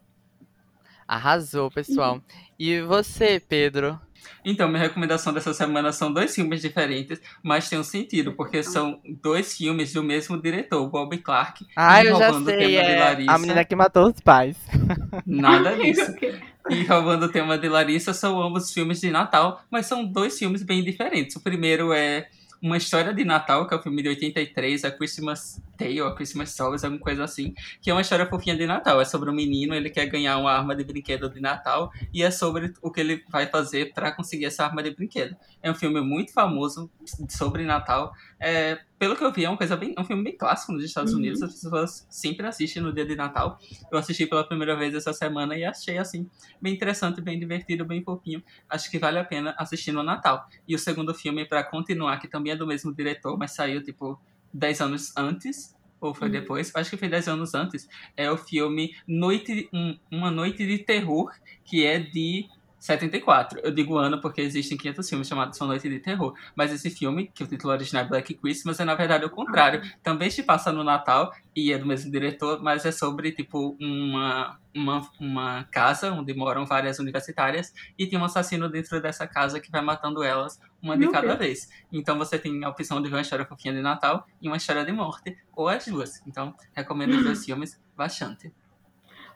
Arrasou, 1.06 1.68
pessoal. 1.68 2.22
E 2.56 2.80
você, 2.80 3.40
Pedro? 3.40 4.00
Então, 4.44 4.68
minha 4.68 4.80
recomendação 4.80 5.32
dessa 5.32 5.52
semana 5.52 5.92
são 5.92 6.12
dois 6.12 6.34
filmes 6.34 6.60
diferentes, 6.60 7.20
mas 7.42 7.68
tem 7.68 7.78
um 7.78 7.84
sentido, 7.84 8.32
porque 8.32 8.62
são 8.62 9.00
dois 9.22 9.56
filmes 9.56 9.92
do 9.92 10.02
mesmo 10.02 10.40
diretor, 10.40 10.88
Bob 10.88 11.16
Clark. 11.18 11.66
Ah, 11.76 12.04
eu 12.04 12.16
já 12.16 12.32
sei, 12.42 12.76
é 12.76 13.26
a 13.28 13.38
menina 13.38 13.64
que 13.64 13.76
matou 13.76 14.08
os 14.08 14.20
pais. 14.20 14.56
Nada 15.26 15.76
disso. 15.76 16.12
E 16.68 16.84
roubando 16.84 17.24
o 17.24 17.28
tema 17.28 17.56
de 17.56 17.68
Larissa, 17.68 18.12
são 18.12 18.40
ambos 18.40 18.72
filmes 18.72 19.00
de 19.00 19.10
Natal, 19.10 19.62
mas 19.70 19.86
são 19.86 20.04
dois 20.04 20.38
filmes 20.38 20.62
bem 20.62 20.84
diferentes. 20.84 21.34
O 21.34 21.40
primeiro 21.40 21.92
é 21.92 22.28
uma 22.62 22.76
história 22.76 23.12
de 23.14 23.24
Natal, 23.24 23.66
que 23.66 23.74
é 23.74 23.76
o 23.76 23.82
filme 23.82 24.02
de 24.02 24.08
83, 24.10 24.84
a 24.84 24.90
Christmas 24.90 25.62
Tale, 25.76 26.00
a 26.00 26.12
Christmas 26.12 26.50
Stories, 26.50 26.84
alguma 26.84 27.00
coisa 27.00 27.24
assim, 27.24 27.54
que 27.80 27.90
é 27.90 27.94
uma 27.94 28.02
história 28.02 28.26
fofinha 28.26 28.56
de 28.56 28.66
Natal. 28.66 29.00
É 29.00 29.04
sobre 29.04 29.30
um 29.30 29.32
menino, 29.32 29.74
ele 29.74 29.90
quer 29.90 30.06
ganhar 30.06 30.36
uma 30.36 30.52
arma 30.52 30.76
de 30.76 30.84
brinquedo 30.84 31.30
de 31.30 31.40
Natal 31.40 31.90
e 32.12 32.22
é 32.22 32.30
sobre 32.30 32.74
o 32.82 32.90
que 32.90 33.00
ele 33.00 33.24
vai 33.30 33.46
fazer 33.46 33.92
para 33.94 34.12
conseguir 34.12 34.44
essa 34.44 34.64
arma 34.64 34.82
de 34.82 34.90
brinquedo. 34.90 35.36
É 35.62 35.70
um 35.70 35.74
filme 35.74 36.00
muito 36.00 36.32
famoso 36.32 36.90
sobre 37.28 37.64
Natal. 37.64 38.12
É, 38.38 38.78
pelo 39.00 39.16
que 39.16 39.24
eu 39.24 39.32
vi, 39.32 39.46
é 39.46 39.48
uma 39.48 39.56
coisa 39.56 39.78
bem, 39.78 39.94
é 39.96 40.00
um 40.00 40.04
filme 40.04 40.22
bem 40.22 40.36
clássico 40.36 40.72
nos 40.72 40.84
Estados 40.84 41.14
uhum. 41.14 41.20
Unidos. 41.20 41.42
As 41.42 41.54
pessoas 41.54 42.06
sempre 42.10 42.46
assistem 42.46 42.82
no 42.82 42.92
dia 42.92 43.06
de 43.06 43.16
Natal. 43.16 43.58
Eu 43.90 43.96
assisti 43.98 44.26
pela 44.26 44.44
primeira 44.44 44.76
vez 44.76 44.94
essa 44.94 45.10
semana 45.14 45.56
e 45.56 45.64
achei 45.64 45.96
assim 45.96 46.28
bem 46.60 46.74
interessante, 46.74 47.18
bem 47.18 47.38
divertido, 47.38 47.82
bem 47.82 48.04
fofinho. 48.04 48.42
Acho 48.68 48.90
que 48.90 48.98
vale 48.98 49.18
a 49.18 49.24
pena 49.24 49.54
assistir 49.56 49.90
no 49.90 50.02
Natal. 50.02 50.46
E 50.68 50.74
o 50.74 50.78
segundo 50.78 51.14
filme 51.14 51.46
para 51.46 51.64
continuar, 51.64 52.18
que 52.18 52.28
também 52.28 52.52
é 52.52 52.56
do 52.56 52.66
mesmo 52.66 52.94
diretor, 52.94 53.38
mas 53.38 53.52
saiu 53.52 53.82
tipo 53.82 54.20
10 54.52 54.82
anos 54.82 55.16
antes, 55.16 55.74
ou 55.98 56.12
foi 56.12 56.28
uhum. 56.28 56.32
depois, 56.32 56.70
acho 56.76 56.90
que 56.90 56.98
foi 56.98 57.08
10 57.08 57.28
anos 57.28 57.54
antes, 57.54 57.88
é 58.14 58.30
o 58.30 58.36
filme 58.36 58.94
Noite, 59.08 59.66
um, 59.72 59.98
Uma 60.10 60.30
Noite 60.30 60.66
de 60.66 60.76
Terror, 60.76 61.32
que 61.64 61.86
é 61.86 61.98
de 61.98 62.50
74. 62.80 63.60
Eu 63.60 63.70
digo 63.70 63.98
ano 63.98 64.20
porque 64.20 64.40
existem 64.40 64.76
500 64.76 65.08
filmes 65.08 65.28
chamados 65.28 65.58
Sua 65.58 65.66
Noite 65.66 65.88
de 65.88 66.00
Terror. 66.00 66.34
Mas 66.56 66.72
esse 66.72 66.90
filme, 66.90 67.30
que 67.32 67.44
o 67.44 67.46
título 67.46 67.74
original 67.74 68.04
é 68.04 68.08
Black 68.08 68.34
Christmas, 68.34 68.80
é 68.80 68.84
na 68.84 68.94
verdade 68.94 69.24
o 69.24 69.30
contrário. 69.30 69.82
Também 70.02 70.30
se 70.30 70.42
passa 70.42 70.72
no 70.72 70.82
Natal 70.82 71.30
e 71.54 71.72
é 71.72 71.78
do 71.78 71.86
mesmo 71.86 72.10
diretor, 72.10 72.62
mas 72.62 72.86
é 72.86 72.90
sobre, 72.90 73.32
tipo, 73.32 73.76
uma, 73.78 74.58
uma, 74.74 75.10
uma 75.20 75.64
casa 75.64 76.10
onde 76.10 76.32
moram 76.32 76.64
várias 76.64 76.98
universitárias 76.98 77.72
e 77.98 78.06
tem 78.06 78.18
um 78.18 78.24
assassino 78.24 78.68
dentro 78.68 79.00
dessa 79.00 79.26
casa 79.26 79.60
que 79.60 79.70
vai 79.70 79.82
matando 79.82 80.22
elas 80.22 80.58
uma 80.82 80.96
de 80.96 81.08
cada 81.10 81.36
vez. 81.36 81.68
Então 81.92 82.16
você 82.16 82.38
tem 82.38 82.64
a 82.64 82.70
opção 82.70 83.02
de 83.02 83.10
ver 83.10 83.16
uma 83.16 83.20
história 83.20 83.44
fofinha 83.44 83.74
de 83.74 83.82
Natal 83.82 84.26
e 84.40 84.48
uma 84.48 84.56
história 84.56 84.84
de 84.84 84.92
morte, 84.92 85.36
ou 85.54 85.68
as 85.68 85.86
duas. 85.86 86.22
Então, 86.26 86.54
recomendo 86.72 87.16
os 87.16 87.24
dois 87.24 87.44
filmes 87.44 87.78
bastante. 87.94 88.50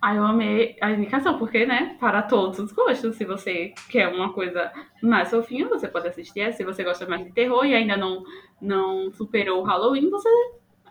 Ah, 0.05 0.15
eu 0.15 0.23
amei 0.23 0.77
a 0.83 0.91
indicação, 0.91 1.39
porque, 1.39 1.65
né, 1.65 1.97
para 1.99 2.21
todos 2.21 2.59
os 2.59 2.71
gostos. 2.73 3.17
Se 3.17 3.25
você 3.25 3.73
quer 3.89 4.09
uma 4.09 4.35
coisa 4.35 4.71
mais 5.03 5.31
fofinha, 5.31 5.67
você 5.67 5.89
pode 5.89 6.07
assistir 6.07 6.41
essa. 6.41 6.59
Se 6.59 6.63
você 6.63 6.85
gosta 6.85 7.07
mais 7.07 7.25
de 7.25 7.33
terror 7.33 7.65
e 7.65 7.75
ainda 7.75 7.97
não, 7.97 8.23
não 8.61 9.11
superou 9.13 9.63
o 9.63 9.65
Halloween, 9.65 10.11
você 10.11 10.29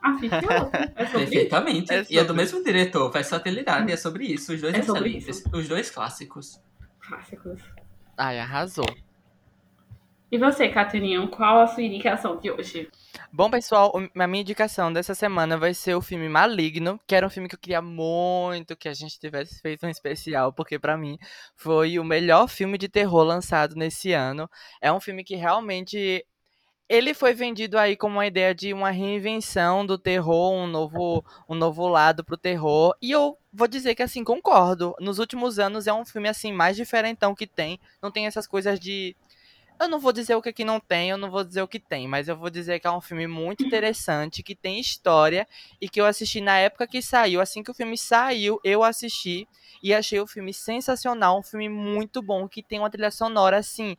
assiste 0.01 0.33
outra. 0.33 0.91
É 0.95 1.05
Perfeitamente. 1.05 1.93
É 1.93 2.03
e 2.09 2.17
é 2.17 2.23
do 2.23 2.33
mesmo 2.33 2.63
diretor, 2.63 3.11
versatilidade, 3.11 3.91
é 3.91 3.97
sobre 3.97 4.25
isso. 4.25 4.51
Os 4.51 4.59
dois 4.59 4.73
é 4.73 4.79
excelentes. 4.79 5.43
Os 5.53 5.67
dois 5.67 5.91
clássicos. 5.91 6.59
Clássicos. 6.99 7.61
Ai, 8.17 8.39
arrasou. 8.39 8.87
E 10.33 10.37
você, 10.39 10.67
Catininho, 10.67 11.27
qual 11.27 11.59
a 11.59 11.67
sua 11.67 11.83
indicação 11.83 12.37
de 12.37 12.49
hoje? 12.49 12.89
Bom, 13.31 13.51
pessoal, 13.51 13.93
a 13.95 14.27
minha 14.27 14.41
indicação 14.41 14.91
dessa 14.91 15.13
semana 15.13 15.59
vai 15.59 15.75
ser 15.75 15.93
o 15.93 16.01
filme 16.01 16.27
Maligno, 16.27 16.99
que 17.05 17.13
era 17.13 17.27
um 17.27 17.29
filme 17.29 17.47
que 17.47 17.53
eu 17.53 17.59
queria 17.59 17.83
muito 17.83 18.75
que 18.75 18.89
a 18.89 18.95
gente 18.95 19.19
tivesse 19.19 19.61
feito 19.61 19.85
um 19.85 19.89
especial, 19.89 20.51
porque 20.51 20.79
para 20.79 20.97
mim 20.97 21.19
foi 21.55 21.99
o 21.99 22.03
melhor 22.03 22.47
filme 22.47 22.79
de 22.79 22.89
terror 22.89 23.21
lançado 23.21 23.75
nesse 23.75 24.11
ano. 24.11 24.49
É 24.81 24.91
um 24.91 24.99
filme 24.99 25.23
que 25.23 25.35
realmente 25.35 26.25
ele 26.89 27.13
foi 27.13 27.35
vendido 27.35 27.77
aí 27.77 27.95
como 27.95 28.15
uma 28.15 28.25
ideia 28.25 28.55
de 28.55 28.73
uma 28.73 28.89
reinvenção 28.89 29.85
do 29.85 29.99
terror, 29.99 30.51
um 30.51 30.65
novo, 30.65 31.23
um 31.47 31.53
novo 31.53 31.87
lado 31.87 32.23
pro 32.23 32.35
terror. 32.35 32.95
E 32.99 33.11
eu 33.11 33.37
vou 33.53 33.67
dizer 33.67 33.93
que 33.93 34.01
assim, 34.01 34.23
concordo. 34.23 34.95
Nos 34.99 35.19
últimos 35.19 35.59
anos 35.59 35.85
é 35.85 35.93
um 35.93 36.03
filme 36.03 36.27
assim 36.27 36.51
mais 36.51 36.75
diferentão 36.75 37.35
que 37.35 37.45
tem. 37.45 37.79
Não 38.01 38.09
tem 38.09 38.25
essas 38.25 38.47
coisas 38.47 38.79
de 38.79 39.15
eu 39.79 39.87
não 39.87 39.99
vou 39.99 40.13
dizer 40.13 40.35
o 40.35 40.41
que, 40.41 40.53
que 40.53 40.63
não 40.63 40.79
tem, 40.79 41.09
eu 41.09 41.17
não 41.17 41.29
vou 41.29 41.43
dizer 41.43 41.61
o 41.61 41.67
que 41.67 41.79
tem, 41.79 42.07
mas 42.07 42.27
eu 42.27 42.37
vou 42.37 42.49
dizer 42.49 42.79
que 42.79 42.87
é 42.87 42.91
um 42.91 43.01
filme 43.01 43.27
muito 43.27 43.63
interessante, 43.63 44.43
que 44.43 44.55
tem 44.55 44.79
história 44.79 45.47
e 45.81 45.89
que 45.89 45.99
eu 45.99 46.05
assisti 46.05 46.39
na 46.41 46.57
época 46.57 46.87
que 46.87 47.01
saiu. 47.01 47.41
Assim 47.41 47.63
que 47.63 47.71
o 47.71 47.73
filme 47.73 47.97
saiu, 47.97 48.59
eu 48.63 48.83
assisti 48.83 49.47
e 49.81 49.93
achei 49.93 50.19
o 50.19 50.27
filme 50.27 50.53
sensacional, 50.53 51.39
um 51.39 51.43
filme 51.43 51.67
muito 51.67 52.21
bom, 52.21 52.47
que 52.47 52.63
tem 52.63 52.79
uma 52.79 52.89
trilha 52.89 53.11
sonora 53.11 53.57
assim 53.57 53.97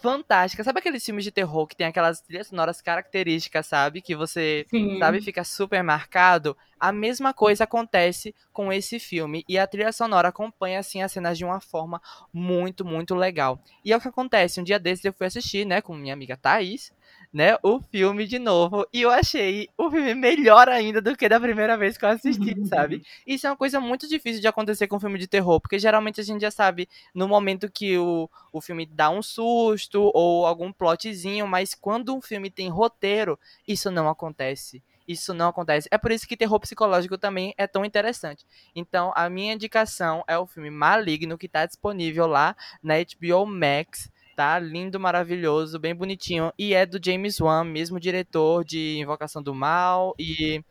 fantástica. 0.00 0.62
Sabe 0.62 0.78
aqueles 0.78 1.04
filmes 1.04 1.24
de 1.24 1.30
terror 1.30 1.66
que 1.66 1.76
tem 1.76 1.86
aquelas 1.86 2.20
trilhas 2.20 2.46
sonoras 2.48 2.80
características, 2.80 3.66
sabe? 3.66 4.00
Que 4.00 4.14
você, 4.14 4.66
Sim. 4.68 4.98
sabe, 4.98 5.20
fica 5.20 5.44
super 5.44 5.82
marcado. 5.82 6.56
A 6.78 6.92
mesma 6.92 7.32
coisa 7.32 7.64
acontece 7.64 8.34
com 8.52 8.72
esse 8.72 8.98
filme. 8.98 9.44
E 9.48 9.58
a 9.58 9.66
trilha 9.66 9.92
sonora 9.92 10.28
acompanha, 10.28 10.78
assim, 10.78 11.02
as 11.02 11.12
cenas 11.12 11.38
de 11.38 11.44
uma 11.44 11.60
forma 11.60 12.00
muito, 12.32 12.84
muito 12.84 13.14
legal. 13.14 13.60
E 13.84 13.92
é 13.92 13.96
o 13.96 14.00
que 14.00 14.08
acontece. 14.08 14.60
Um 14.60 14.64
dia 14.64 14.78
desses 14.78 15.04
eu 15.04 15.12
fui 15.12 15.26
assistir, 15.26 15.64
né, 15.64 15.80
com 15.80 15.94
minha 15.94 16.14
amiga 16.14 16.36
Thaís 16.36 16.92
né, 17.36 17.58
o 17.62 17.82
filme 17.82 18.26
de 18.26 18.38
novo. 18.38 18.86
E 18.90 19.02
eu 19.02 19.10
achei 19.10 19.68
o 19.76 19.90
filme 19.90 20.14
melhor 20.14 20.70
ainda 20.70 21.02
do 21.02 21.14
que 21.14 21.28
da 21.28 21.38
primeira 21.38 21.76
vez 21.76 21.98
que 21.98 22.04
eu 22.06 22.08
assisti, 22.08 22.56
sabe? 22.66 23.02
Isso 23.26 23.46
é 23.46 23.50
uma 23.50 23.56
coisa 23.58 23.78
muito 23.78 24.08
difícil 24.08 24.40
de 24.40 24.48
acontecer 24.48 24.86
com 24.86 24.98
filme 24.98 25.18
de 25.18 25.26
terror, 25.26 25.60
porque 25.60 25.78
geralmente 25.78 26.18
a 26.18 26.24
gente 26.24 26.40
já 26.40 26.50
sabe 26.50 26.88
no 27.14 27.28
momento 27.28 27.70
que 27.70 27.98
o, 27.98 28.30
o 28.50 28.62
filme 28.62 28.86
dá 28.86 29.10
um 29.10 29.20
susto 29.20 30.10
ou 30.14 30.46
algum 30.46 30.72
plotzinho, 30.72 31.46
mas 31.46 31.74
quando 31.74 32.16
um 32.16 32.22
filme 32.22 32.50
tem 32.50 32.70
roteiro, 32.70 33.38
isso 33.68 33.90
não 33.90 34.08
acontece. 34.08 34.82
Isso 35.06 35.34
não 35.34 35.48
acontece. 35.48 35.88
É 35.90 35.98
por 35.98 36.12
isso 36.12 36.26
que 36.26 36.38
terror 36.38 36.58
psicológico 36.58 37.18
também 37.18 37.52
é 37.58 37.66
tão 37.66 37.84
interessante. 37.84 38.46
Então, 38.74 39.12
a 39.14 39.28
minha 39.28 39.52
indicação 39.52 40.24
é 40.26 40.38
o 40.38 40.46
filme 40.46 40.70
Maligno, 40.70 41.36
que 41.36 41.46
está 41.46 41.66
disponível 41.66 42.26
lá 42.26 42.56
na 42.82 42.94
HBO 42.94 43.44
Max 43.44 44.10
tá 44.36 44.58
lindo, 44.58 45.00
maravilhoso, 45.00 45.78
bem 45.78 45.94
bonitinho. 45.94 46.52
E 46.58 46.74
é 46.74 46.84
do 46.84 47.00
James 47.02 47.40
Wan, 47.40 47.64
mesmo 47.64 47.98
diretor 47.98 48.62
de 48.62 48.98
Invocação 48.98 49.42
do 49.42 49.54
Mal 49.54 50.14
e 50.18 50.62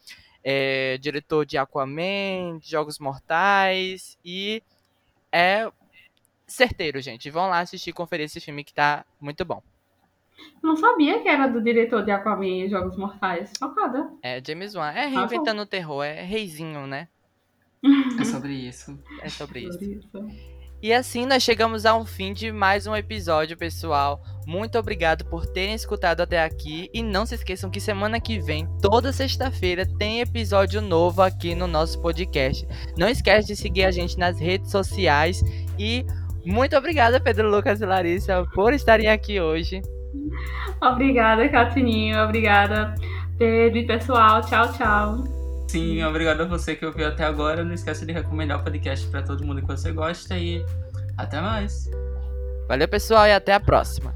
é, 0.43 0.99
diretor 0.99 1.47
de 1.47 1.58
Aquaman, 1.58 2.60
de 2.60 2.69
Jogos 2.69 2.99
Mortais. 2.99 4.19
E 4.23 4.62
é 5.32 5.67
certeiro, 6.45 7.01
gente. 7.01 7.32
Vão 7.32 7.49
lá 7.49 7.60
assistir 7.60 7.89
e 7.89 7.93
conferir 7.93 8.28
esse 8.28 8.39
filme 8.39 8.63
que 8.63 8.73
tá 8.73 9.04
muito 9.19 9.43
bom. 9.43 9.63
Não 10.62 10.75
sabia 10.75 11.19
que 11.21 11.28
era 11.28 11.47
do 11.47 11.60
diretor 11.60 12.06
de 12.06 12.12
Aquaman 12.12 12.65
e 12.65 12.69
Jogos 12.69 12.95
Mortais. 12.95 13.51
Chocada. 13.58 14.12
É, 14.21 14.39
James 14.45 14.75
Wan. 14.75 14.91
É 14.91 15.08
reinventando 15.08 15.63
o 15.63 15.65
terror, 15.65 16.04
é 16.04 16.21
reizinho, 16.21 16.86
né? 16.86 17.08
É 18.19 18.23
sobre 18.25 18.54
isso. 18.54 18.99
É 19.21 19.30
sobre, 19.30 19.62
isso. 19.62 19.84
isso. 19.84 20.55
E 20.86 20.93
assim 20.93 21.26
nós 21.26 21.41
chegamos 21.41 21.84
ao 21.84 22.06
fim 22.06 22.32
de 22.32 22.52
mais 22.52 22.86
um 22.86 22.95
episódio, 22.95 23.58
pessoal. 23.58 24.21
Muito 24.45 24.78
obrigado 24.78 25.26
por 25.26 25.43
terem 25.48 25.74
escutado 25.74 26.21
até 26.21 26.43
aqui 26.43 26.91
e 26.93 27.02
não 27.02 27.26
se 27.26 27.34
esqueçam 27.34 27.71
que 27.71 27.80
semana 27.80 28.19
que 28.19 28.38
vem, 28.38 28.69
toda 28.84 29.12
sexta-feira, 29.12 29.84
tem 29.98 30.21
episódio 30.21 30.84
novo 30.84 31.24
aqui 31.24 31.56
no 31.56 31.65
nosso 31.65 32.00
podcast. 32.00 32.67
Não 32.95 33.10
esquece 33.10 33.48
de 33.48 33.56
seguir 33.56 33.84
a 33.86 33.89
gente 33.89 34.19
nas 34.19 34.39
redes 34.39 34.69
sociais 34.69 35.41
e 35.80 36.06
muito 36.45 36.78
obrigada, 36.78 37.19
Pedro 37.19 37.50
Lucas 37.50 37.82
e 37.82 37.86
Larissa, 37.88 38.45
por 38.54 38.71
estarem 38.71 39.08
aqui 39.08 39.41
hoje. 39.41 39.82
Obrigada, 40.80 41.50
Catininho. 41.50 42.24
Obrigada, 42.24 42.93
Pedro 43.39 43.80
e 43.80 43.88
pessoal. 43.88 44.39
Tchau, 44.41 44.71
tchau. 44.74 45.35
Sim, 45.76 46.02
obrigado 46.06 46.40
a 46.40 46.46
você 46.46 46.74
que 46.74 46.86
ouviu 46.86 47.06
até 47.06 47.26
agora. 47.26 47.62
Não 47.62 47.74
esqueça 47.74 48.06
de 48.06 48.14
recomendar 48.14 48.62
o 48.62 48.64
podcast 48.64 49.06
para 49.08 49.22
todo 49.22 49.46
mundo 49.46 49.60
que 49.60 49.68
você 49.68 49.92
gosta 49.92 50.38
e 50.38 50.66
até 51.18 51.42
mais. 51.42 51.92
Valeu, 52.66 52.88
pessoal, 52.88 53.28
e 53.28 53.34
até 53.34 53.54
a 53.54 53.60
próxima. 53.60 54.16